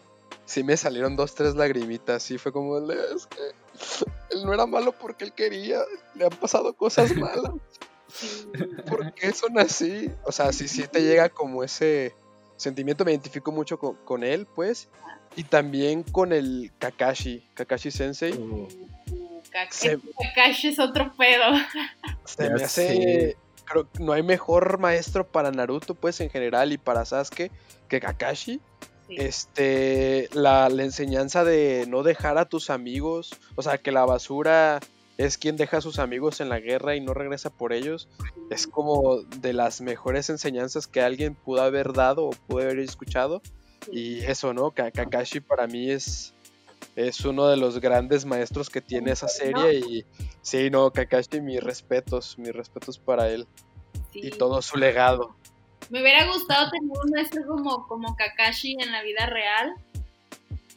[0.46, 2.22] sí me salieron dos, tres lagrimitas.
[2.22, 3.40] Sí fue como, es que
[4.30, 5.80] él no era malo porque él quería,
[6.14, 7.52] le han pasado cosas malas.
[8.88, 10.10] ¿Por qué son así?
[10.24, 12.14] O sea, sí, sí te llega como ese
[12.56, 14.88] sentimiento, me identifico mucho con, con él, pues.
[15.36, 18.32] Y también con el Kakashi, Kakashi Sensei.
[18.32, 18.68] Uh.
[19.70, 19.98] Se,
[20.34, 21.44] Kakashi es otro pedo.
[22.24, 23.36] Se me hace.
[23.64, 27.50] Creo que no hay mejor maestro para Naruto, pues en general, y para Sasuke
[27.88, 28.60] que Kakashi.
[29.08, 29.16] Sí.
[29.16, 30.28] Este.
[30.32, 33.34] La, la, enseñanza de no dejar a tus amigos.
[33.54, 34.80] O sea, que la basura
[35.16, 38.08] es quien deja a sus amigos en la guerra y no regresa por ellos.
[38.50, 43.40] Es como de las mejores enseñanzas que alguien pudo haber dado o pudo haber escuchado.
[43.92, 44.70] Y eso, ¿no?
[44.72, 46.34] Kakashi para mí es
[46.96, 50.04] es uno de los grandes maestros que tiene esa serie y
[50.42, 53.46] sí, no, Kakashi, mis respetos, mis respetos para él
[54.12, 54.20] sí.
[54.22, 55.34] y todo su legado.
[55.90, 59.74] Me hubiera gustado tener un maestro como, como Kakashi en la vida real.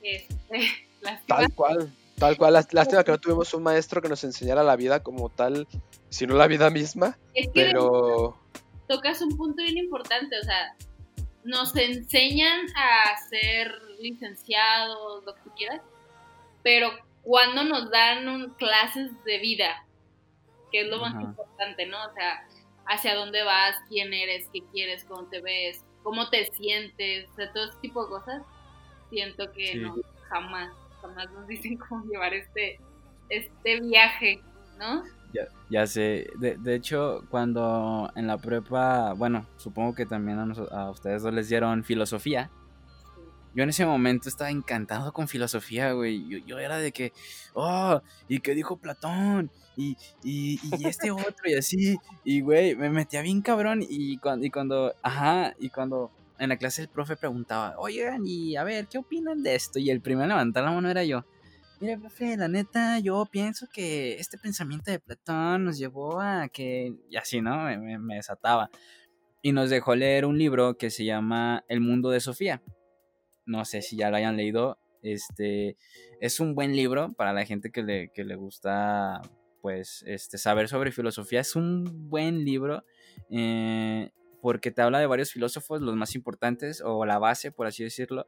[0.01, 0.69] Este,
[1.27, 2.53] tal cual, tal cual.
[2.53, 5.67] Lástima que no tuvimos un maestro que nos enseñara la vida como tal,
[6.09, 7.17] sino la vida misma.
[7.33, 8.37] Es que pero...
[8.87, 10.75] tocas un punto bien importante, o sea,
[11.43, 15.81] nos enseñan a ser licenciados, lo que tú quieras,
[16.67, 16.89] pero
[17.21, 19.85] cuando nos dan un, clases de vida,
[20.69, 21.21] que es lo más Ajá.
[21.21, 21.95] importante, ¿no?
[22.05, 22.45] O sea,
[22.87, 27.53] hacia dónde vas, quién eres, qué quieres, cómo te ves, cómo te sientes, o sea,
[27.53, 28.43] todo ese tipo de cosas,
[29.09, 29.79] siento que sí.
[29.79, 29.95] no,
[30.27, 32.81] jamás, jamás nos dicen cómo llevar este,
[33.29, 34.41] este viaje,
[34.77, 35.05] ¿no?
[35.33, 40.45] Ya, ya sé, de, de, hecho, cuando en la prepa, bueno, supongo que también a,
[40.45, 42.51] nos, a ustedes dos les dieron filosofía,
[43.57, 46.43] yo en ese momento estaba encantado con filosofía, güey.
[46.45, 47.11] Yo, era de que,
[47.55, 51.97] oh, y que dijo Platón, y, y, y este otro, y así.
[52.23, 53.79] Y, güey, me metía bien cabrón.
[53.81, 58.55] Y cuando, y cuando, ajá, y cuando en la clase el profe preguntaba, oigan, y
[58.57, 59.79] a ver, ¿qué opinan de esto?
[59.79, 61.25] Y el primero en levantar la mano era yo.
[61.79, 66.93] Mire, profe, la neta, yo pienso que este pensamiento de Platón nos llevó a que.
[67.09, 67.63] Y así, ¿no?
[67.63, 68.69] Me, me, me desataba.
[69.41, 72.61] Y nos dejó leer un libro que se llama El mundo de Sofía
[73.47, 74.77] no sé si ya lo hayan leído.
[75.01, 75.77] Este
[76.21, 79.21] es un buen libro para la gente que le, que le gusta
[79.61, 81.39] pues este, saber sobre filosofía.
[81.39, 82.83] Es un buen libro
[83.29, 87.83] eh, porque te habla de varios filósofos, los más importantes, o la base, por así
[87.83, 88.27] decirlo,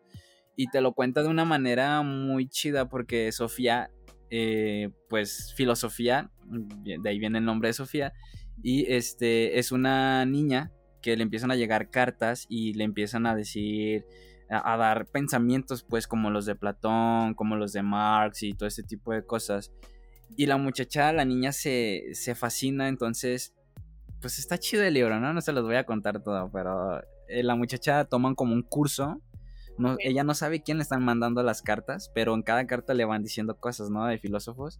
[0.55, 3.91] y te lo cuenta de una manera muy chida porque Sofía,
[4.29, 8.13] eh, pues filosofía, de ahí viene el nombre de Sofía,
[8.62, 13.36] y este es una niña que le empiezan a llegar cartas y le empiezan a
[13.36, 14.05] decir
[14.49, 18.83] a, dar pensamientos pues como los de Platón, como los de Marx y todo ese
[18.83, 19.71] tipo de cosas.
[20.35, 23.53] Y la muchacha, la niña se, se fascina, entonces
[24.21, 25.33] pues está chido el libro, ¿no?
[25.33, 29.21] No se los voy a contar todo, pero eh, la muchacha toman como un curso.
[29.77, 33.05] No, ella no sabe quién le están mandando las cartas, pero en cada carta le
[33.05, 34.05] van diciendo cosas, ¿no?
[34.05, 34.79] De filósofos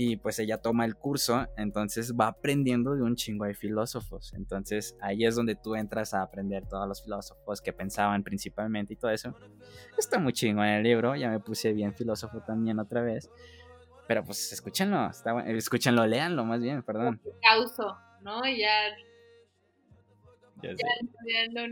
[0.00, 4.32] y pues ella toma el curso, entonces va aprendiendo de un chingo de filósofos.
[4.34, 8.96] Entonces ahí es donde tú entras a aprender todos los filósofos que pensaban principalmente y
[8.96, 9.34] todo eso.
[9.98, 13.28] Está muy chingo en el libro, ya me puse bien filósofo también otra vez.
[14.06, 15.50] Pero pues escúchenlo, está bueno.
[15.50, 17.20] escúchenlo, léanlo más bien, perdón.
[17.42, 18.46] Causo, ¿no?
[18.46, 18.96] Ya.
[20.62, 20.86] Ya, ya
[21.50, 21.66] una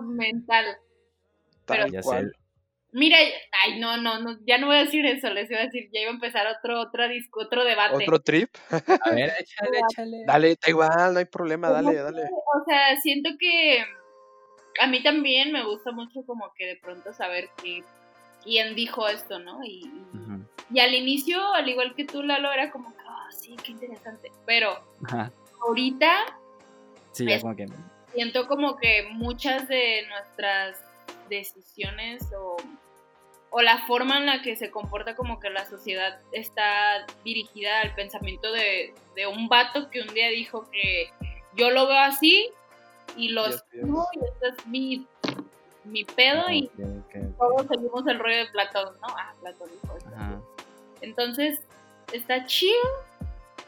[0.02, 0.78] mental.
[1.66, 2.30] Pero ya sé.
[2.92, 3.16] Mira,
[3.64, 6.00] ay, no, no, no, ya no voy a decir eso, les iba a decir, ya
[6.00, 7.94] iba a empezar otro, otro disco, otro debate.
[7.94, 8.50] ¿Otro trip?
[8.70, 10.16] A ver, échale, échale.
[10.26, 12.22] Dale, da igual, no hay problema, dale, dale.
[12.22, 13.84] O sea, siento que
[14.80, 17.84] a mí también me gusta mucho como que de pronto saber que,
[18.42, 19.60] quién dijo esto, ¿no?
[19.62, 20.46] Y, uh -huh.
[20.72, 24.32] y al inicio, al igual que tú, Lalo, era como, ah, oh, sí, qué interesante.
[24.46, 25.30] Pero Ajá.
[25.62, 26.36] ahorita
[27.12, 27.66] Sí, ya Es- como que.
[28.14, 30.82] siento como que muchas de nuestras
[31.30, 32.56] decisiones o,
[33.50, 37.94] o la forma en la que se comporta como que la sociedad está dirigida al
[37.94, 41.10] pensamiento de, de un vato que un día dijo que
[41.56, 42.50] yo lo veo así
[43.16, 45.06] y lo escribo y este es mi,
[45.84, 46.70] mi pedo y
[47.38, 49.08] todos seguimos el rollo de Platón, ¿no?
[49.16, 49.98] Ah, Platón dijo.
[50.14, 50.40] Ajá.
[51.00, 51.60] Entonces,
[52.12, 52.78] está chido,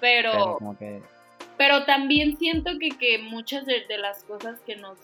[0.01, 1.03] Pero pero como que.
[1.57, 4.98] pero también siento que, que muchas de, de las cosas que nos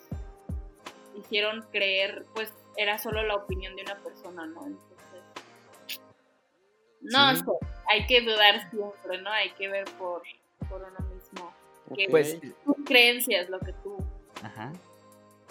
[1.20, 4.66] hicieron creer, pues era solo la opinión de una persona, ¿no?
[4.66, 5.22] Entonces,
[7.00, 7.42] no Sí.
[7.42, 7.44] sé,
[7.88, 9.30] hay que dudar siempre, ¿no?
[9.30, 10.22] Hay que ver por,
[10.68, 11.52] por uno mismo.
[11.94, 12.06] Que.
[12.10, 12.38] Pues.
[12.64, 13.96] tus creencias, lo que tú,
[14.42, 14.72] Ajá.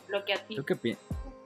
[0.08, 0.56] lo que a ti.
[0.56, 0.97] ¿Tú qué, opi-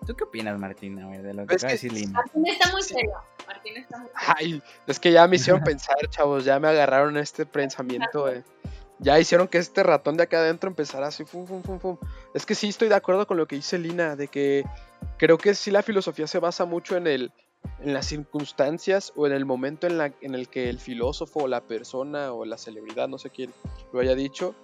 [0.05, 2.11] ¿Tú qué opinas, Martina, de lo que Pues acaba de que- decir Lina?
[2.19, 2.93] Martín está muy Sí.
[2.95, 3.13] serio.
[3.47, 4.33] Martín está muy serio.
[4.37, 7.45] Ay, es que ya me hicieron pensar, chavos, ya me agarraron este
[8.11, 8.43] pensamiento, eh.
[9.01, 11.97] Ya hicieron que este ratón de acá adentro empezara así, fum, fum, fum, fum.
[12.35, 14.63] Es que sí estoy de acuerdo con lo que dice Lina, de que
[15.17, 17.31] creo que sí la filosofía se basa mucho en el
[17.79, 21.47] en las circunstancias o en el momento en, la, en el que el filósofo o
[21.47, 23.51] la persona o la celebridad, no sé quién
[23.91, 24.55] lo haya dicho,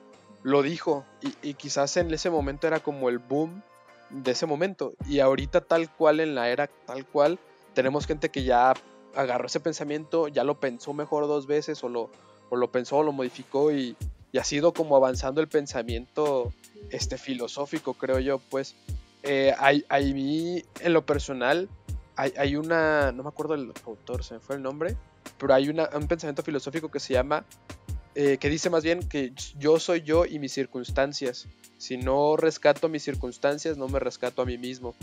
[0.44, 1.04] lo dijo.
[1.22, 3.64] Y, y quizás en ese momento era como el boom
[4.10, 4.94] de ese momento.
[5.08, 7.40] Y ahorita tal cual, en la era tal cual,
[7.74, 8.74] tenemos gente que ya
[9.16, 12.10] agarró ese pensamiento, ya lo pensó mejor dos veces o lo,
[12.50, 13.96] o lo pensó o lo modificó y,
[14.32, 16.54] y ha sido como avanzando el pensamiento
[16.90, 18.76] este, filosófico, creo yo, pues.
[19.24, 19.54] Eh,
[19.90, 21.68] en lo personal,
[22.16, 24.96] hay, hay una, no me acuerdo del autor, se me fue el nombre,
[25.38, 27.46] pero hay un pensamiento filosófico que se llama,
[28.16, 31.48] eh, que dice más bien que yo soy yo y mis circunstancias.
[31.78, 34.96] Si no rescato mis circunstancias, no me rescato a mí mismo.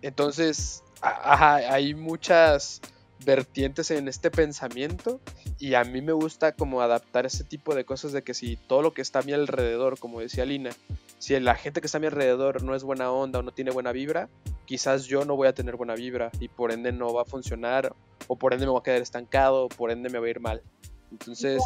[0.00, 2.80] Entonces, hay muchas
[3.24, 5.20] vertientes en este pensamiento
[5.58, 8.82] y a mí me gusta como adaptar ese tipo de cosas de que si todo
[8.82, 10.70] lo que está a mi alrededor, como decía Lina,
[11.18, 13.70] si la gente que está a mi alrededor no es buena onda o no tiene
[13.70, 14.28] buena vibra,
[14.64, 17.94] quizás yo no voy a tener buena vibra y por ende no va a funcionar
[18.26, 20.62] o por ende me voy a quedar estancado, por ende me va a ir mal.
[21.10, 21.62] Entonces,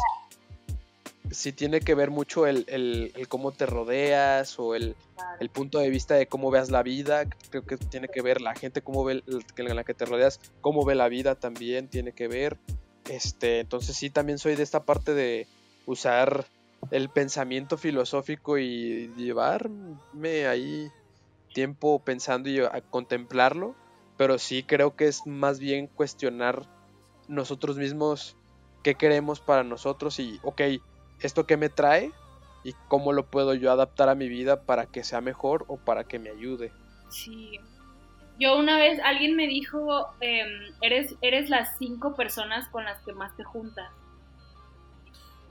[1.31, 4.95] sí tiene que ver mucho el, el- el cómo te rodeas o el,
[5.39, 7.27] el punto de vista de cómo veas la vida.
[7.49, 10.39] Creo que tiene que ver la gente, cómo ve el- en la que te rodeas,
[10.61, 12.57] cómo ve la vida también tiene que ver.
[13.05, 15.47] Este, entonces sí, también soy de esta parte de
[15.85, 16.45] usar
[16.91, 20.89] el pensamiento filosófico y llevarme ahí
[21.53, 23.75] tiempo pensando y a contemplarlo,
[24.17, 26.67] pero sí creo que es más bien cuestionar
[27.27, 28.35] nosotros mismos
[28.83, 30.61] qué queremos para nosotros y, ok,
[31.21, 32.11] ¿esto qué me trae?
[32.63, 36.03] ¿Y cómo lo puedo yo adaptar a mi vida para que sea mejor o para
[36.03, 36.71] que me ayude?
[37.09, 37.59] Sí.
[38.39, 43.13] Yo una vez, alguien me dijo, em, eres, eres las cinco personas con las que
[43.13, 43.91] más te juntas.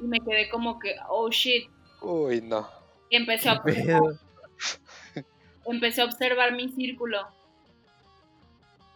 [0.00, 1.68] Y me quedé como que, oh shit.
[2.00, 2.68] Uy, no.
[3.10, 4.02] Y empecé a observar,
[5.66, 7.26] empecé a observar mi círculo.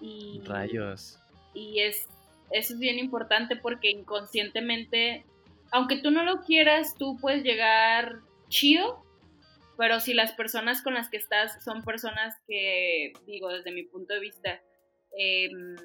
[0.00, 1.18] Y, Rayos.
[1.52, 2.06] y es,
[2.50, 5.26] eso es bien importante porque inconscientemente,
[5.72, 9.04] aunque tú no lo quieras, tú puedes llegar chido,
[9.76, 14.14] pero si las personas con las que estás son personas que, digo, desde mi punto
[14.14, 14.60] de vista,
[15.16, 15.76] em,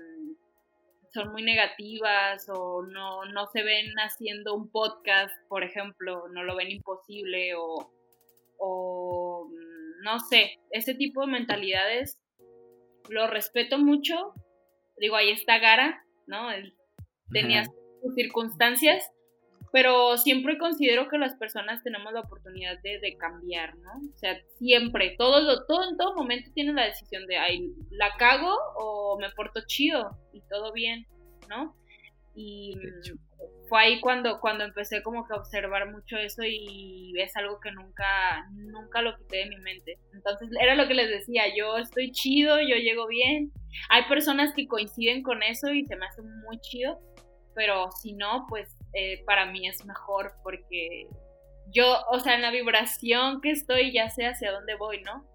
[1.14, 6.58] son muy negativas o no, no se ven haciendo un podcast, por ejemplo, no lo
[6.58, 7.90] ven imposible o,
[8.60, 9.50] o
[10.04, 12.20] no sé, ese tipo de mentalidades
[13.10, 14.34] lo respeto mucho.
[14.98, 16.52] Digo, ahí está Gara, ¿no?
[16.52, 16.76] Él
[17.32, 19.10] tenía sus circunstancias,
[19.76, 23.92] pero siempre considero que las personas tenemos la oportunidad de, de cambiar, ¿no?
[23.92, 28.12] O sea, siempre, todo, lo- todo en todo momento tienes la decisión de, ay, ¿la
[28.18, 31.06] cago o me porto chido y todo bien,
[31.50, 31.76] ¿no?
[32.36, 33.18] Y mm,
[33.68, 37.72] fue ahí cuando, cuando empecé como que a observar mucho eso y es algo que
[37.74, 40.00] nunca, nunca lo quité de mi mente.
[40.14, 43.52] Entonces era lo que les decía, yo estoy chido, yo llego bien.
[43.90, 46.98] Hay personas que coinciden con eso y se me hace muy chido,
[47.54, 51.08] pero si no, pues eh, para mí es mejor porque
[51.72, 55.26] yo, o sea, en la vibración que estoy ya sé hacia dónde voy, ¿no?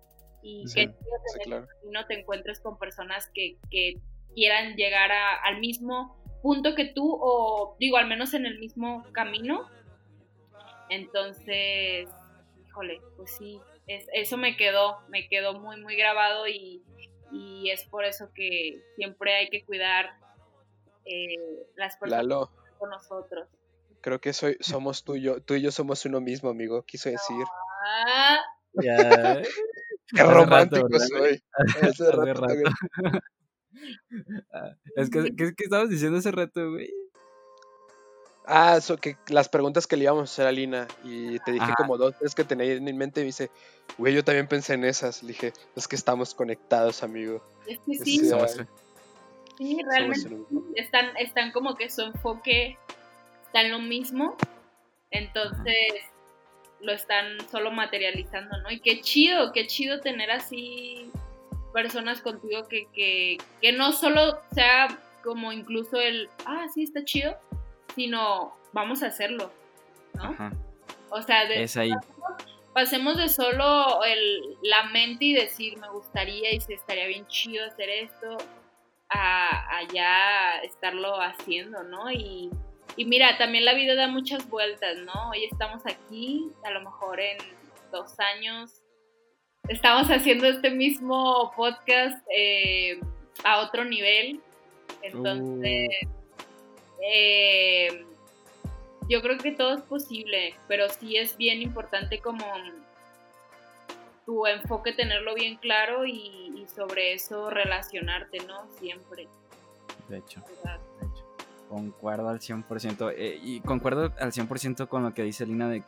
[0.43, 2.07] Y Sí, que Sí, en claro.
[2.09, 3.95] te encuentres con personas que, que
[4.35, 9.05] quieran llegar a- al mismo punto que tú o digo al menos en el mismo
[9.13, 9.69] camino
[10.89, 12.09] entonces
[12.67, 16.83] híjole pues sí es- eso me quedó me quedó muy muy grabado y,
[17.33, 20.11] y es por eso que siempre hay que cuidar
[21.05, 21.37] eh,
[21.77, 22.51] las personas Lalo,
[22.81, 23.49] con nosotros
[24.01, 27.11] creo que soy, somos tú y yo, tú y yo somos uno mismo, amigo, quiso
[27.11, 27.45] decir.
[27.85, 28.39] ah,
[28.83, 29.43] Ya.
[30.13, 31.43] Qué romántico rato, ¿verdad, soy.
[31.53, 32.55] Hace Hace rato rato.
[34.53, 36.93] Ah, Es que, ¿qué, qué estabas diciendo hace rato, güey?
[38.45, 41.65] Ah, eso, que las preguntas que le íbamos a hacer a Lina y te dije
[41.65, 41.75] Ajá.
[41.77, 43.51] como dos, tres que tenía en mente y me dice,
[43.97, 45.23] güey, yo también pensé en esas.
[45.23, 47.41] Le dije, es que estamos conectados, amigo.
[47.69, 48.67] Es que Sí, sí, ah, Somos-
[49.57, 50.37] sí, realmente
[50.77, 52.79] están, están como que su enfoque
[53.47, 54.37] está en lo mismo,
[55.11, 55.75] entonces
[56.81, 58.71] lo están solo materializando, ¿no?
[58.71, 61.11] Y qué chido, qué chido tener así
[61.73, 64.89] personas contigo que, que, que no solo sea
[65.23, 67.37] como incluso el, ah, sí, está chido,
[67.95, 69.53] sino vamos a hacerlo,
[70.15, 70.25] ¿no?
[70.25, 70.53] Ajá,
[71.11, 71.91] O sea, de, es ahí.
[72.73, 77.67] pasemos de solo el, la mente y decir me gustaría y se estaría bien chido
[77.67, 78.39] hacer esto
[79.11, 82.11] a, a ya estarlo haciendo, ¿no?
[82.11, 82.51] Y,
[82.97, 85.31] y mira, también la vida da muchas vueltas, ¿no?
[85.31, 87.39] Hoy estamos aquí, a lo mejor en
[87.93, 88.83] dos años
[89.71, 92.99] estamos haciendo este mismo podcast eh,
[93.45, 94.41] a otro nivel.
[95.03, 95.89] Entonces,
[97.03, 98.05] eh,
[99.09, 102.45] yo creo que todo es posible, pero sí es bien importante como
[104.31, 108.71] tu enfoque tenerlo bien claro y, y sobre eso relacionarte, ¿no?
[108.79, 109.27] Siempre.
[110.09, 110.79] De hecho, ¿verdad?
[111.01, 111.25] de hecho.
[111.69, 113.13] Concuerdo al 100%.
[113.17, 115.83] eh, y concuerdo al 100% con lo que dice Lina de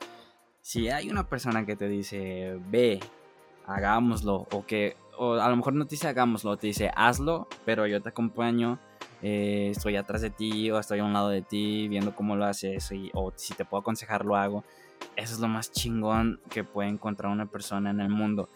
[0.61, 2.99] si hay una persona que te dice, ve,
[3.67, 7.87] hagámoslo, o que, o a lo mejor no te dice hagámoslo, te dice hazlo, pero
[7.87, 8.81] yo te acompaño,
[9.23, 12.45] eh, estoy atrás de ti o estoy a un lado de ti viendo cómo lo
[12.45, 14.65] haces, y, o si te puedo aconsejar, lo hago.
[15.17, 18.49] Eso es lo más chingón que puede encontrar una persona en el mundo.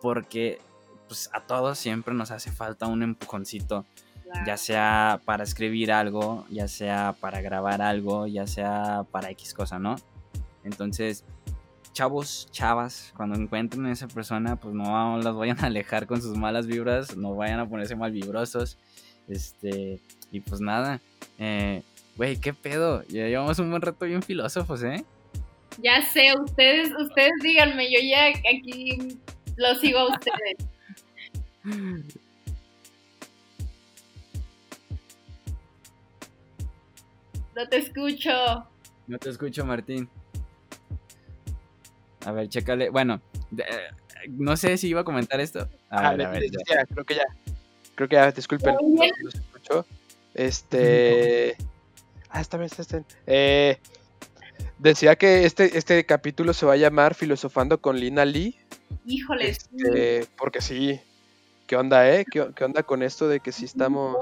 [0.00, 0.60] Porque
[1.08, 3.84] pues, a todos siempre nos hace falta un empujoncito
[4.32, 4.46] Claro.
[4.46, 9.78] ya sea para escribir algo, ya sea para grabar algo, ya sea para X cosa,
[9.78, 9.96] ¿no?
[10.64, 11.24] Entonces,
[11.92, 16.36] chavos, chavas, cuando encuentren a esa persona, pues no las vayan a alejar con sus
[16.36, 18.78] malas vibras, no vayan a ponerse mal vibrosos,
[19.28, 20.00] este,
[20.30, 21.00] y pues nada,
[21.38, 21.82] eh,
[22.16, 25.04] güey, qué pedo, ya llevamos un buen rato bien filósofos, ¿eh?
[25.78, 29.18] Ya sé, ustedes, ustedes díganme, yo ya aquí
[29.56, 30.56] lo sigo a ustedes.
[37.54, 38.30] No te escucho.
[39.06, 40.08] No te escucho, Martín.
[42.24, 43.20] A ver, chécale, bueno,
[43.50, 45.68] de- eh, no sé si iba a comentar esto.
[45.90, 46.76] A Ah, ver, a ver, ya, ya.
[46.76, 47.24] ya, creo que ya.
[47.94, 48.80] Creo que ya, disculpen, no,
[49.22, 49.84] no se escuchó.
[50.34, 51.56] Este.
[52.30, 53.06] Ah, está bien, está bien.
[53.26, 53.78] Eh,
[54.82, 58.58] decía que este, este capítulo se va a llamar Filosofando con Lina Lee.
[59.06, 59.48] Híjole.
[59.48, 61.00] Este, porque sí.
[61.66, 62.24] ¿Qué onda, eh?
[62.30, 64.16] ¿Qué, qué onda con esto de que sí estamos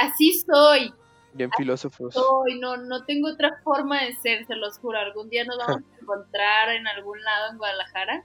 [0.00, 0.92] Así soy,
[1.32, 2.12] bien filósofos?
[2.12, 4.98] soy, no, no tengo otra forma de ser, se los juro.
[4.98, 8.24] Algún día nos vamos a encontrar en algún lado en Guadalajara.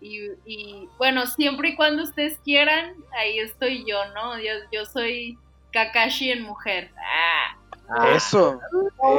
[0.00, 4.38] Y, y, bueno, siempre y cuando ustedes quieran, ahí estoy yo, ¿no?
[4.38, 5.38] Yo, yo soy
[5.72, 6.90] Kakashi en mujer.
[6.96, 8.60] Ah, Eso,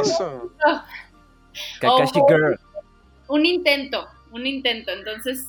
[0.02, 0.52] eso.
[1.80, 2.28] Kakashi Oh.
[2.28, 2.60] Girl.
[3.28, 4.92] un intento, un intento.
[4.92, 5.48] Entonces,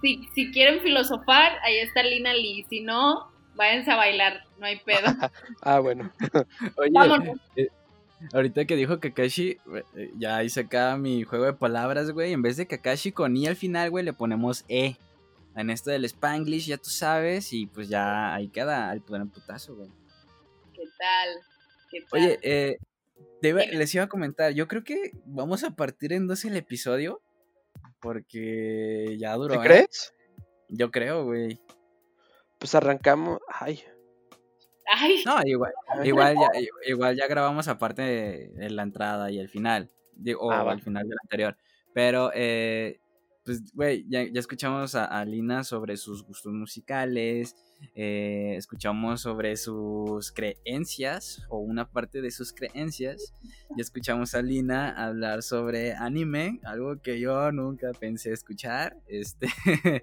[0.00, 2.64] si, si quieren filosofar, ahí está Lina Lee.
[2.68, 5.06] Si no, váyanse a bailar, no hay pedo.
[5.62, 6.10] Ah, bueno.
[6.76, 7.38] Oye, Vámonos.
[7.56, 7.68] eh,
[8.32, 9.58] ahorita que dijo Kakashi,
[9.96, 12.32] eh, ya hice acá mi juego de palabras, güey.
[12.32, 14.96] En vez de Kakashi con I al final, güey, le ponemos E.
[15.54, 19.74] En esto del Spanglish, ya tú sabes, y pues ya ahí queda el buen putazo,
[19.74, 19.88] güey.
[20.74, 21.28] ¿Qué tal?
[21.90, 22.20] ¿Qué tal?
[22.20, 22.76] Oye, eh,
[23.42, 23.66] Dime.
[23.68, 27.22] les iba a comentar, yo creo que vamos a partir en dos el episodio,
[28.00, 29.54] porque ya duró.
[29.54, 29.68] ¿Te ¿eh?
[29.68, 30.14] crees?
[30.68, 31.60] Yo creo, güey.
[32.58, 33.38] Pues arrancamos.
[33.48, 33.82] Ay.
[34.88, 35.72] Ay, No, igual,
[36.04, 36.48] igual, ya,
[36.86, 39.90] igual ya grabamos aparte de, de la entrada y el final.
[40.14, 41.56] Digo, o Ah, al final del anterior.
[41.92, 43.00] Pero, eh,
[43.46, 47.56] pues, güey, ya, ya escuchamos a, a Lina sobre sus gustos musicales.
[47.94, 53.32] eh, escuchamos sobre sus creencias o una parte de sus creencias.
[53.70, 58.96] Ya escuchamos a Lina hablar sobre anime, algo que yo nunca pensé escuchar.
[59.06, 59.46] Este,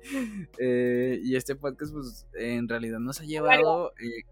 [0.57, 3.91] eh, y este podcast, pues, en realidad nos ha llevado.
[3.99, 4.23] eh,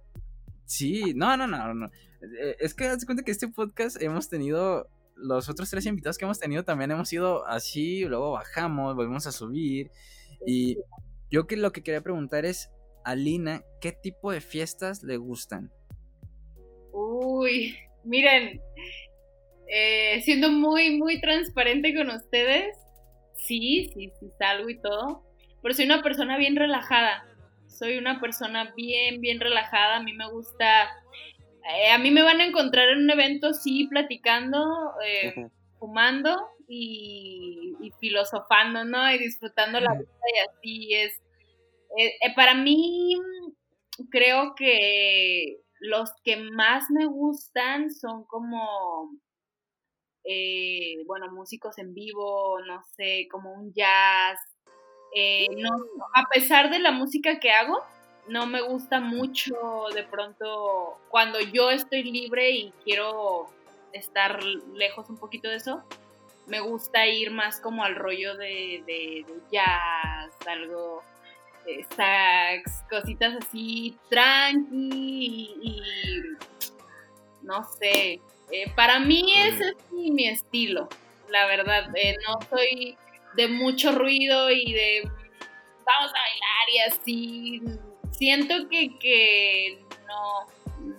[0.65, 1.89] Sí, no, no, no, no.
[2.59, 4.87] Es que haz cuenta que este podcast hemos tenido,
[5.21, 9.31] los otros tres invitados que hemos tenido también hemos ido así, luego bajamos, volvemos a
[9.31, 9.91] subir.
[10.45, 10.77] Y
[11.29, 12.69] yo que lo que quería preguntar es,
[13.03, 15.71] a Lina, ¿qué tipo de fiestas le gustan?
[16.91, 18.61] uy, miren,
[19.67, 22.77] eh, siendo muy, muy transparente con ustedes,
[23.35, 25.23] sí, sí, sí salgo y todo,
[25.61, 27.25] pero soy una persona bien relajada.
[27.67, 29.97] Soy una persona bien, bien relajada.
[29.97, 30.89] A mí me gusta.
[31.69, 35.47] Eh, a mí me van a encontrar en un evento, sí, platicando, eh,
[35.79, 36.37] fumando
[36.67, 39.11] y, y filosofando, ¿no?
[39.11, 41.21] Y disfrutando la vida y así es.
[41.97, 43.15] Eh, para mí,
[44.09, 49.11] creo que los que más me gustan son como
[50.23, 54.39] eh, bueno, músicos en vivo, no sé, como un jazz.
[55.15, 55.69] Eh, no,
[56.15, 57.79] a pesar de la música que hago,
[58.27, 63.49] no me gusta mucho de pronto cuando yo estoy libre y quiero
[63.93, 65.83] estar lejos un poquito de eso,
[66.47, 71.03] me gusta ir más como al rollo de, de, jazz, algo,
[71.65, 75.81] eh, sax, cositas así, tranqui y,
[77.41, 78.19] no sé.
[78.51, 80.89] Eh, para mí ese es mi, estilo,
[81.29, 81.89] la verdad.
[81.95, 82.97] Eh, no soy
[83.35, 87.61] de mucho ruido y de vamos a bailar y así.
[88.21, 90.45] Siento que, que no,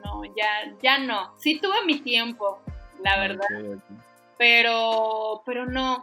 [0.02, 1.32] no, ya, ya no.
[1.38, 2.60] Sí tuve mi tiempo,
[3.00, 3.46] la verdad.
[4.36, 6.02] Pero, pero no,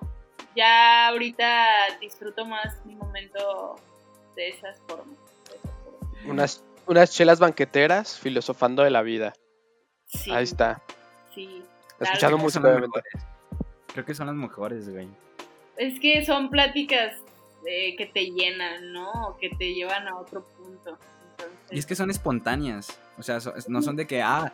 [0.56, 3.76] ya ahorita disfruto más mi momento
[4.38, 5.18] de esas formas.
[6.26, 9.34] Unas, unas chelas banqueteras filosofando de la vida.
[10.32, 10.82] Ahí está.
[11.36, 11.62] Sí.
[12.00, 13.02] Escuchando música, obviamente.
[13.92, 15.10] Creo que son las mejores, güey.
[15.76, 17.18] Es que son pláticas
[17.66, 19.38] eh, que te llenan, ¿no?
[19.40, 20.98] Que te llevan a otro punto.
[21.72, 23.00] Y es que son espontáneas.
[23.18, 24.54] O sea, no son de que, ah,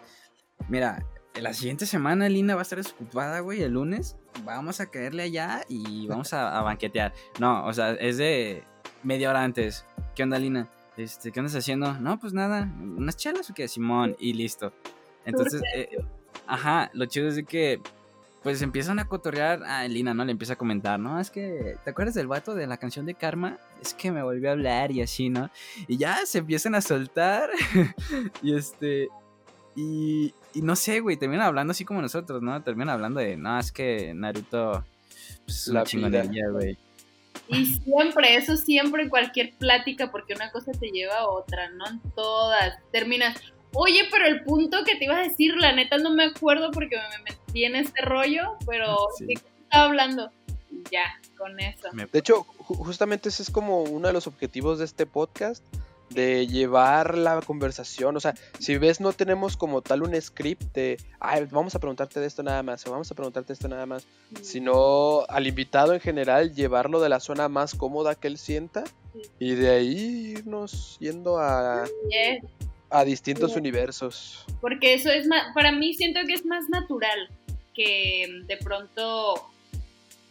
[0.70, 1.06] mira,
[1.42, 4.18] la siguiente semana Lina va a estar desocupada, güey, el lunes.
[4.44, 7.14] Vamos a caerle allá y vamos a, banquetear.
[7.40, 8.64] No, o sea, es de
[9.04, 9.86] media hora antes.
[10.16, 10.70] ¿Qué onda, Lina?
[10.98, 11.94] Este, ¿Qué andas haciendo?
[11.94, 14.74] No, pues nada, unas chelas o qué, Simón, y listo.
[15.26, 15.98] Entonces, eh,
[16.48, 17.82] ajá, lo chido es de que,
[18.46, 20.24] pues empiezan a cotorrear a Lina, ¿no?
[20.24, 21.20] Le empieza a comentar, ¿no?
[21.20, 23.58] Es que, ¿te acuerdas del vato de la canción de Karma?
[23.82, 25.50] Es que me volvió a hablar y así, ¿no?
[25.88, 27.50] Y ya se empiezan a soltar.
[28.44, 29.10] y este,
[29.76, 32.62] y, y no sé, güey, terminan hablando así como nosotros, ¿no?
[32.62, 34.86] Terminan hablando de, no, es que Naruto
[35.46, 36.78] pues, es una chingonería, güey.
[37.48, 41.88] Y siempre, eso siempre en cualquier plática, porque una cosa te lleva a otra, no
[41.88, 42.78] en todas.
[42.92, 43.42] Terminas,
[43.76, 46.96] oye, pero el punto que te iba a decir, la neta no me acuerdo porque
[46.96, 49.34] me metí en este rollo, pero sí.
[49.64, 50.32] estaba hablando?
[50.92, 51.90] Ya, con eso.
[52.12, 55.64] De hecho, justamente ese es como uno de los objetivos de este podcast,
[56.10, 58.16] de llevar la conversación.
[58.16, 62.20] O sea, si ves, no tenemos como tal un script de, Ay, vamos a preguntarte
[62.20, 64.06] de esto nada más, o vamos a preguntarte esto nada más,
[64.42, 68.84] sino al invitado en general llevarlo de la zona más cómoda que él sienta
[69.40, 71.86] y de ahí irnos yendo a,
[72.90, 74.46] a distintos universos.
[74.62, 77.30] Porque eso es más, para mí siento que es más natural
[77.74, 79.50] que de pronto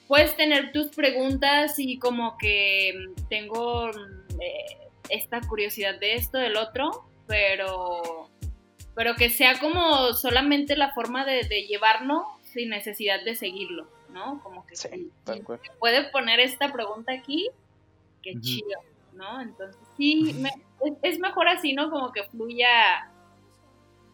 [0.09, 2.95] puedes tener tus preguntas y como que
[3.29, 3.91] tengo...
[4.41, 8.29] Eh, esta curiosidad de esto, del otro, pero,
[8.95, 14.41] pero que sea como solamente la forma de, llevarlo sin necesidad de seguirlo, ¿no?
[14.43, 15.11] Como que sí,
[15.79, 17.49] puede poner esta pregunta aquí,
[18.23, 18.81] qué chido,
[19.13, 19.41] ¿no?
[19.41, 20.35] Entonces sí,
[21.03, 21.91] es, mejor así, ¿no?
[21.91, 23.11] Como que fluya,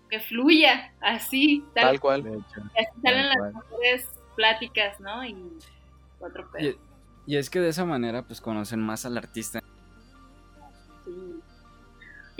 [0.09, 2.23] que fluya así, tal, cual.
[2.23, 5.25] Que así salen las mejores pláticas, ¿no?
[5.25, 5.37] Y
[6.21, 6.77] otro y,
[7.27, 9.61] y es que de esa manera pues conocen más al artista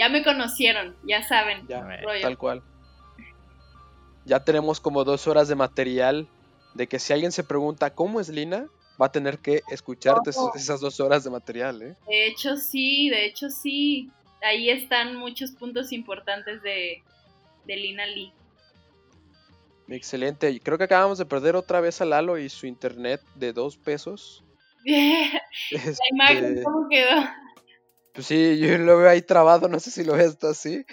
[0.01, 1.67] ya me conocieron, ya saben.
[1.69, 1.87] Ya,
[2.23, 2.63] tal cual.
[4.25, 6.27] Ya tenemos como dos horas de material
[6.73, 8.67] de que si alguien se pregunta cómo es Lina,
[9.01, 11.83] va a tener que escucharte esas dos horas de material.
[11.83, 11.97] ¿eh?
[12.09, 14.11] De hecho, sí, de hecho, sí.
[14.43, 17.03] Ahí están muchos puntos importantes de,
[17.67, 18.33] de Lina Lee.
[19.89, 20.61] Excelente.
[20.61, 24.45] Creo que acabamos de perder otra vez a Lalo y su internet de dos pesos.
[24.85, 27.23] La imagen, este, ¿cómo quedó?
[28.15, 30.85] Pues sí, yo lo veo ahí trabado, no sé si lo ves así.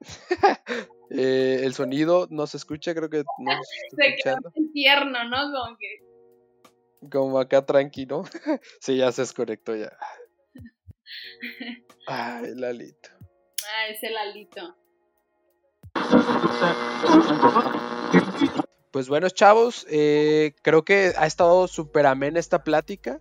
[1.10, 4.40] eh, el sonido no se escucha, creo que no se está
[4.72, 5.52] tierno, ¿no?
[5.52, 7.08] Como que...
[7.10, 8.24] Como acá tranquilo.
[8.80, 9.96] sí, ya se desconectó ya.
[12.06, 13.10] Ay, Lalito.
[13.64, 14.76] Ah, ese Lalito.
[18.90, 23.20] Pues bueno, chavos, eh, creo que ha estado súper amena esta plática.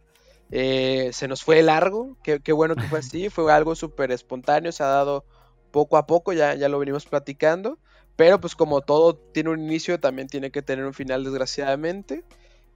[0.49, 4.81] Eh, se nos fue largo, qué, bueno que fue así, fue algo súper espontáneo, se
[4.83, 5.25] ha dado
[5.71, 7.77] poco a poco, ya, ya lo venimos platicando,
[8.15, 12.23] pero pues como todo tiene un inicio, también tiene que tener un final desgraciadamente.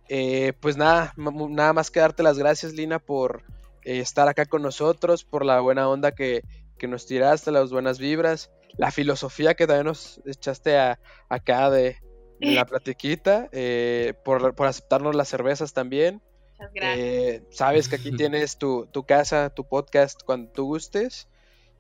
[0.10, 3.44] Eh, pues nada, nada más que darte las gracias Lina por
[3.84, 6.44] eh, estar acá con nosotros, por la buena onda que,
[6.82, 10.80] nos tiraste, las buenas vibras, la filosofía que también nos echaste
[11.30, 11.98] acá de,
[12.40, 13.50] la platiquita,
[14.24, 16.24] por, por aceptarnos las cervezas también.
[16.76, 21.28] Eh, sabes que aquí tienes tu, casa, tu podcast cuando tú gustes.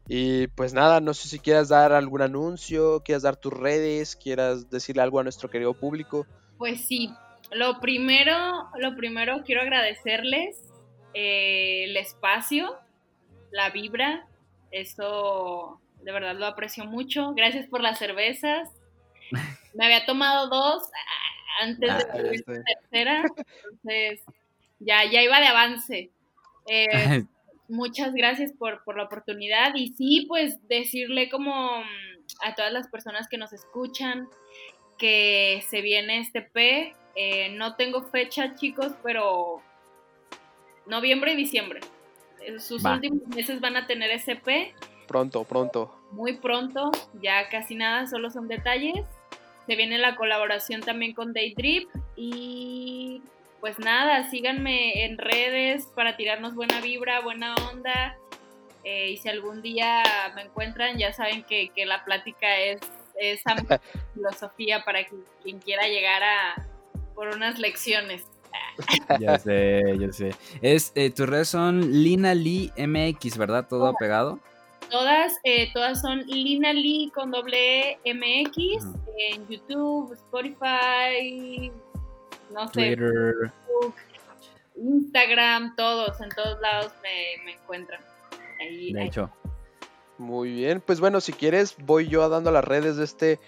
[0.08, 4.70] Y pues nada, no sé si quieras dar algún anuncio, quieras dar tus redes, quieras
[4.70, 6.26] decirle algo a nuestro querido público.
[6.58, 7.14] Pues sí,
[7.52, 8.34] lo primero,
[8.78, 10.71] lo primero quiero agradecerles
[11.14, 12.78] eh, el espacio,
[13.52, 14.28] la vibra,
[14.72, 17.34] eso de verdad lo aprecio mucho.
[17.34, 18.70] Gracias por las cervezas.
[19.74, 20.84] Me había tomado dos,
[21.62, 22.64] antes Ah, de subir está bien.
[22.66, 23.24] tercera.
[23.64, 24.22] Entonces,
[24.80, 26.10] ya, ya iba de avance.
[26.68, 26.88] Eh,
[27.68, 29.74] muchas gracias por, por la oportunidad.
[29.76, 34.28] Y sí, pues decirle como mm, a todas las personas que nos escuchan
[34.98, 36.96] que se viene este P.
[37.16, 39.62] Eh, no tengo fecha, chicos, pero
[40.92, 41.80] noviembre y diciembre.
[42.42, 42.94] Eh, Sus Va.
[42.94, 44.76] últimos meses van a tener ese P
[45.08, 45.98] Pronto, pronto.
[46.12, 49.06] muy pronto, ya casi nada, solo son detalles.
[49.68, 53.22] Se viene la colaboración también con Daydrip y
[53.60, 58.18] pues nada, síganme en redes para tirarnos buena vibra, buena onda.
[58.84, 60.02] Eh, y si algún día
[60.36, 62.82] me encuentran, ya saben que, que la plática es,
[63.20, 63.80] es amplia
[64.16, 66.56] filosofía para que- quien quiera llegar a
[67.14, 68.26] por unas lecciones.
[69.20, 70.36] Ya sé, ya sé.
[70.62, 73.68] Es, eh, tus redes son Lina Lee MX, ¿verdad?
[73.68, 74.40] Todo pegado.
[74.90, 78.86] Todas, eh, todas son Lina Lee con doble E MX
[79.32, 81.72] en YouTube, Spotify,
[82.54, 83.34] no sé, Twitter.
[83.66, 83.96] Facebook,
[84.76, 88.02] Instagram, todos, en todos lados me, me encuentran.
[88.60, 89.08] Ahí, De ahí.
[89.08, 89.30] hecho.
[90.18, 93.40] Muy bien, pues bueno, si quieres voy yo dando las redes de este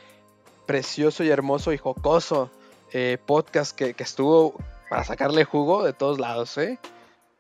[0.65, 2.49] precioso y hermoso y jocoso
[2.93, 4.55] eh, podcast que, que estuvo
[4.93, 6.77] para sacarle jugo de todos lados, ¿eh?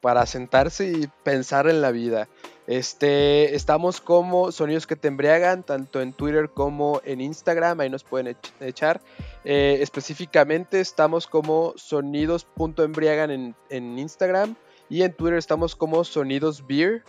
[0.01, 2.27] Para sentarse y pensar en la vida.
[2.65, 8.03] Este, estamos como Sonidos que te embriagan, tanto en Twitter como en Instagram, ahí nos
[8.03, 9.01] pueden ech- echar.
[9.45, 14.55] Eh, específicamente estamos como sonidos.embriagan en, en Instagram
[14.89, 17.03] y en Twitter estamos como Sonidos Beer.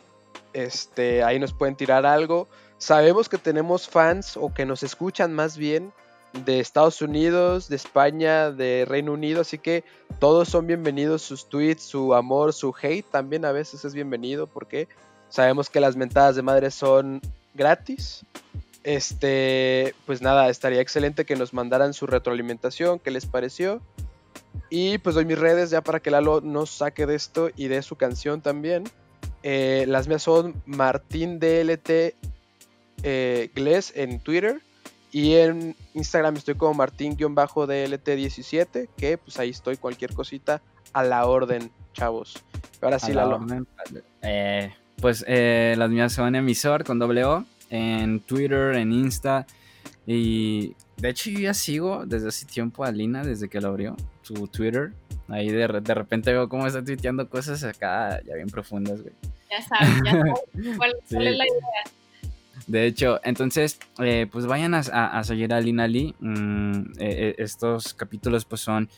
[0.52, 2.48] Este, ahí nos pueden tirar algo.
[2.76, 5.90] Sabemos que tenemos fans o que nos escuchan más bien
[6.44, 9.84] de Estados Unidos, de España, de Reino Unido, así que
[10.18, 14.88] todos son bienvenidos, sus tweets, su amor, su hate también a veces es bienvenido porque
[15.28, 17.20] sabemos que las mentadas de madre son
[17.54, 18.24] gratis.
[18.82, 23.80] Este, pues nada, estaría excelente que nos mandaran su retroalimentación, qué les pareció.
[24.70, 27.82] Y pues doy mis redes ya para que Lalo nos saque de esto y de
[27.82, 28.84] su canción también.
[29.42, 32.14] Eh, las mías son Martín DLT
[33.02, 34.60] eh, Gles en Twitter.
[35.14, 38.88] Y en Instagram estoy como Martín-DLT17.
[38.96, 40.60] Que pues ahí estoy, cualquier cosita
[40.92, 42.42] a la orden, chavos.
[42.82, 43.36] Ahora sí, A la Lalo.
[43.36, 43.66] orden.
[44.22, 49.46] Eh, pues eh, las mías son emisor con doble O en Twitter, en Insta.
[50.06, 53.94] Y de hecho yo ya sigo desde hace tiempo a Lina, desde que lo abrió,
[54.22, 54.92] su Twitter.
[55.28, 59.14] Ahí de, de repente veo cómo está tuiteando cosas acá ya bien profundas, güey.
[59.50, 60.12] Ya saben, ya
[60.76, 61.14] cuál, Sí.
[61.14, 61.84] cuál es la idea.
[62.66, 66.14] De hecho, entonces, eh, pues vayan a, seguir a Lina Lee.
[66.20, 68.88] Mm, eh, eh, estos capítulos pues son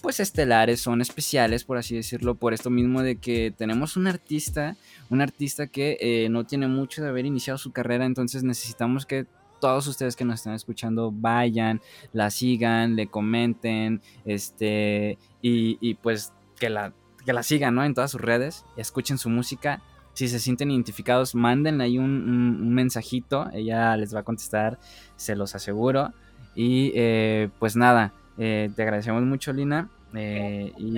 [0.00, 4.76] pues estelares, son especiales, por así decirlo, por esto mismo de que tenemos un artista,
[5.10, 9.26] un artista que eh, no tiene mucho de haber iniciado su carrera, entonces necesitamos que
[9.60, 11.80] todos ustedes que nos están escuchando vayan,
[12.12, 16.92] la sigan, le comenten, este, y, y, pues que la,
[17.26, 17.84] que la sigan, ¿no?
[17.84, 19.82] En todas sus redes, escuchen su música.
[20.18, 24.78] Si se sienten identificados, manden ahí un, un- un mensajito, ella les va a contestar,
[25.14, 26.12] se los aseguro.
[26.56, 29.88] Y eh, pues nada, eh, te agradecemos mucho, Lina.
[30.14, 30.92] eh, y,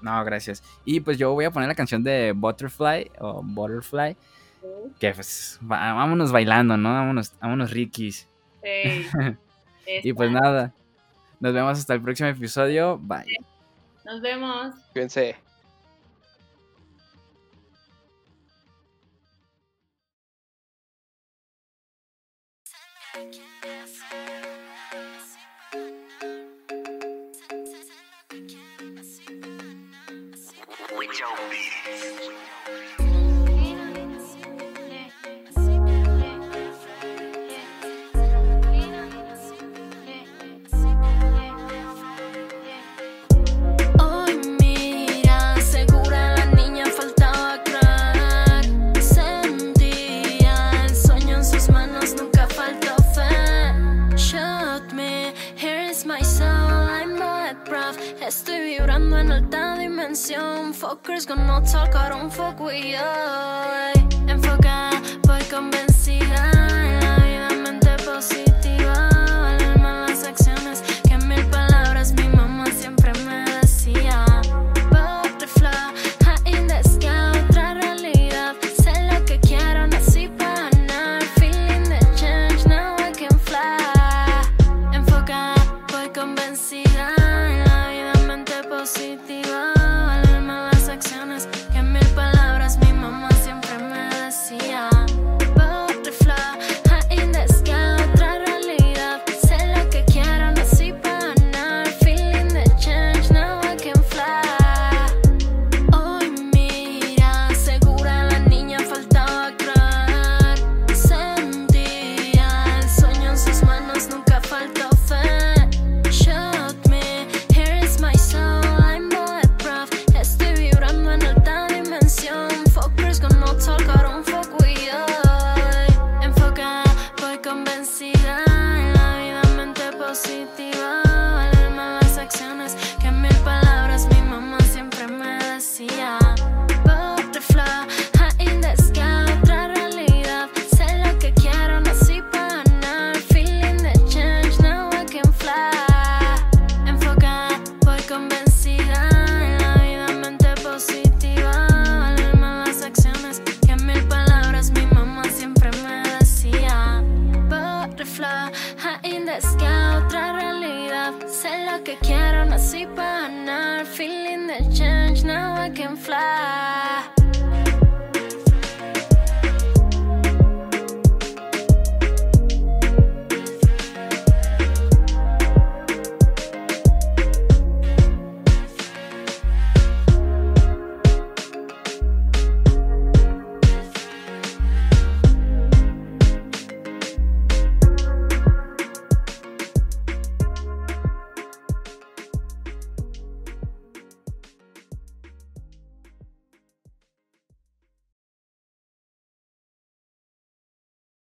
[0.00, 0.62] no, gracias.
[0.86, 4.16] Y pues yo voy a poner la canción de Butterfly o Butterfly,
[4.98, 6.94] que pues va- vámonos bailando, ¿no?
[6.94, 8.26] Vámonos, vámonos Rikis.
[8.62, 9.06] Sí.
[10.02, 10.72] Y pues nada,
[11.40, 12.96] nos vemos hasta el próximo episodio.
[13.02, 13.36] Bye.
[14.06, 14.74] Nos vemos.
[14.94, 15.36] Cuídense.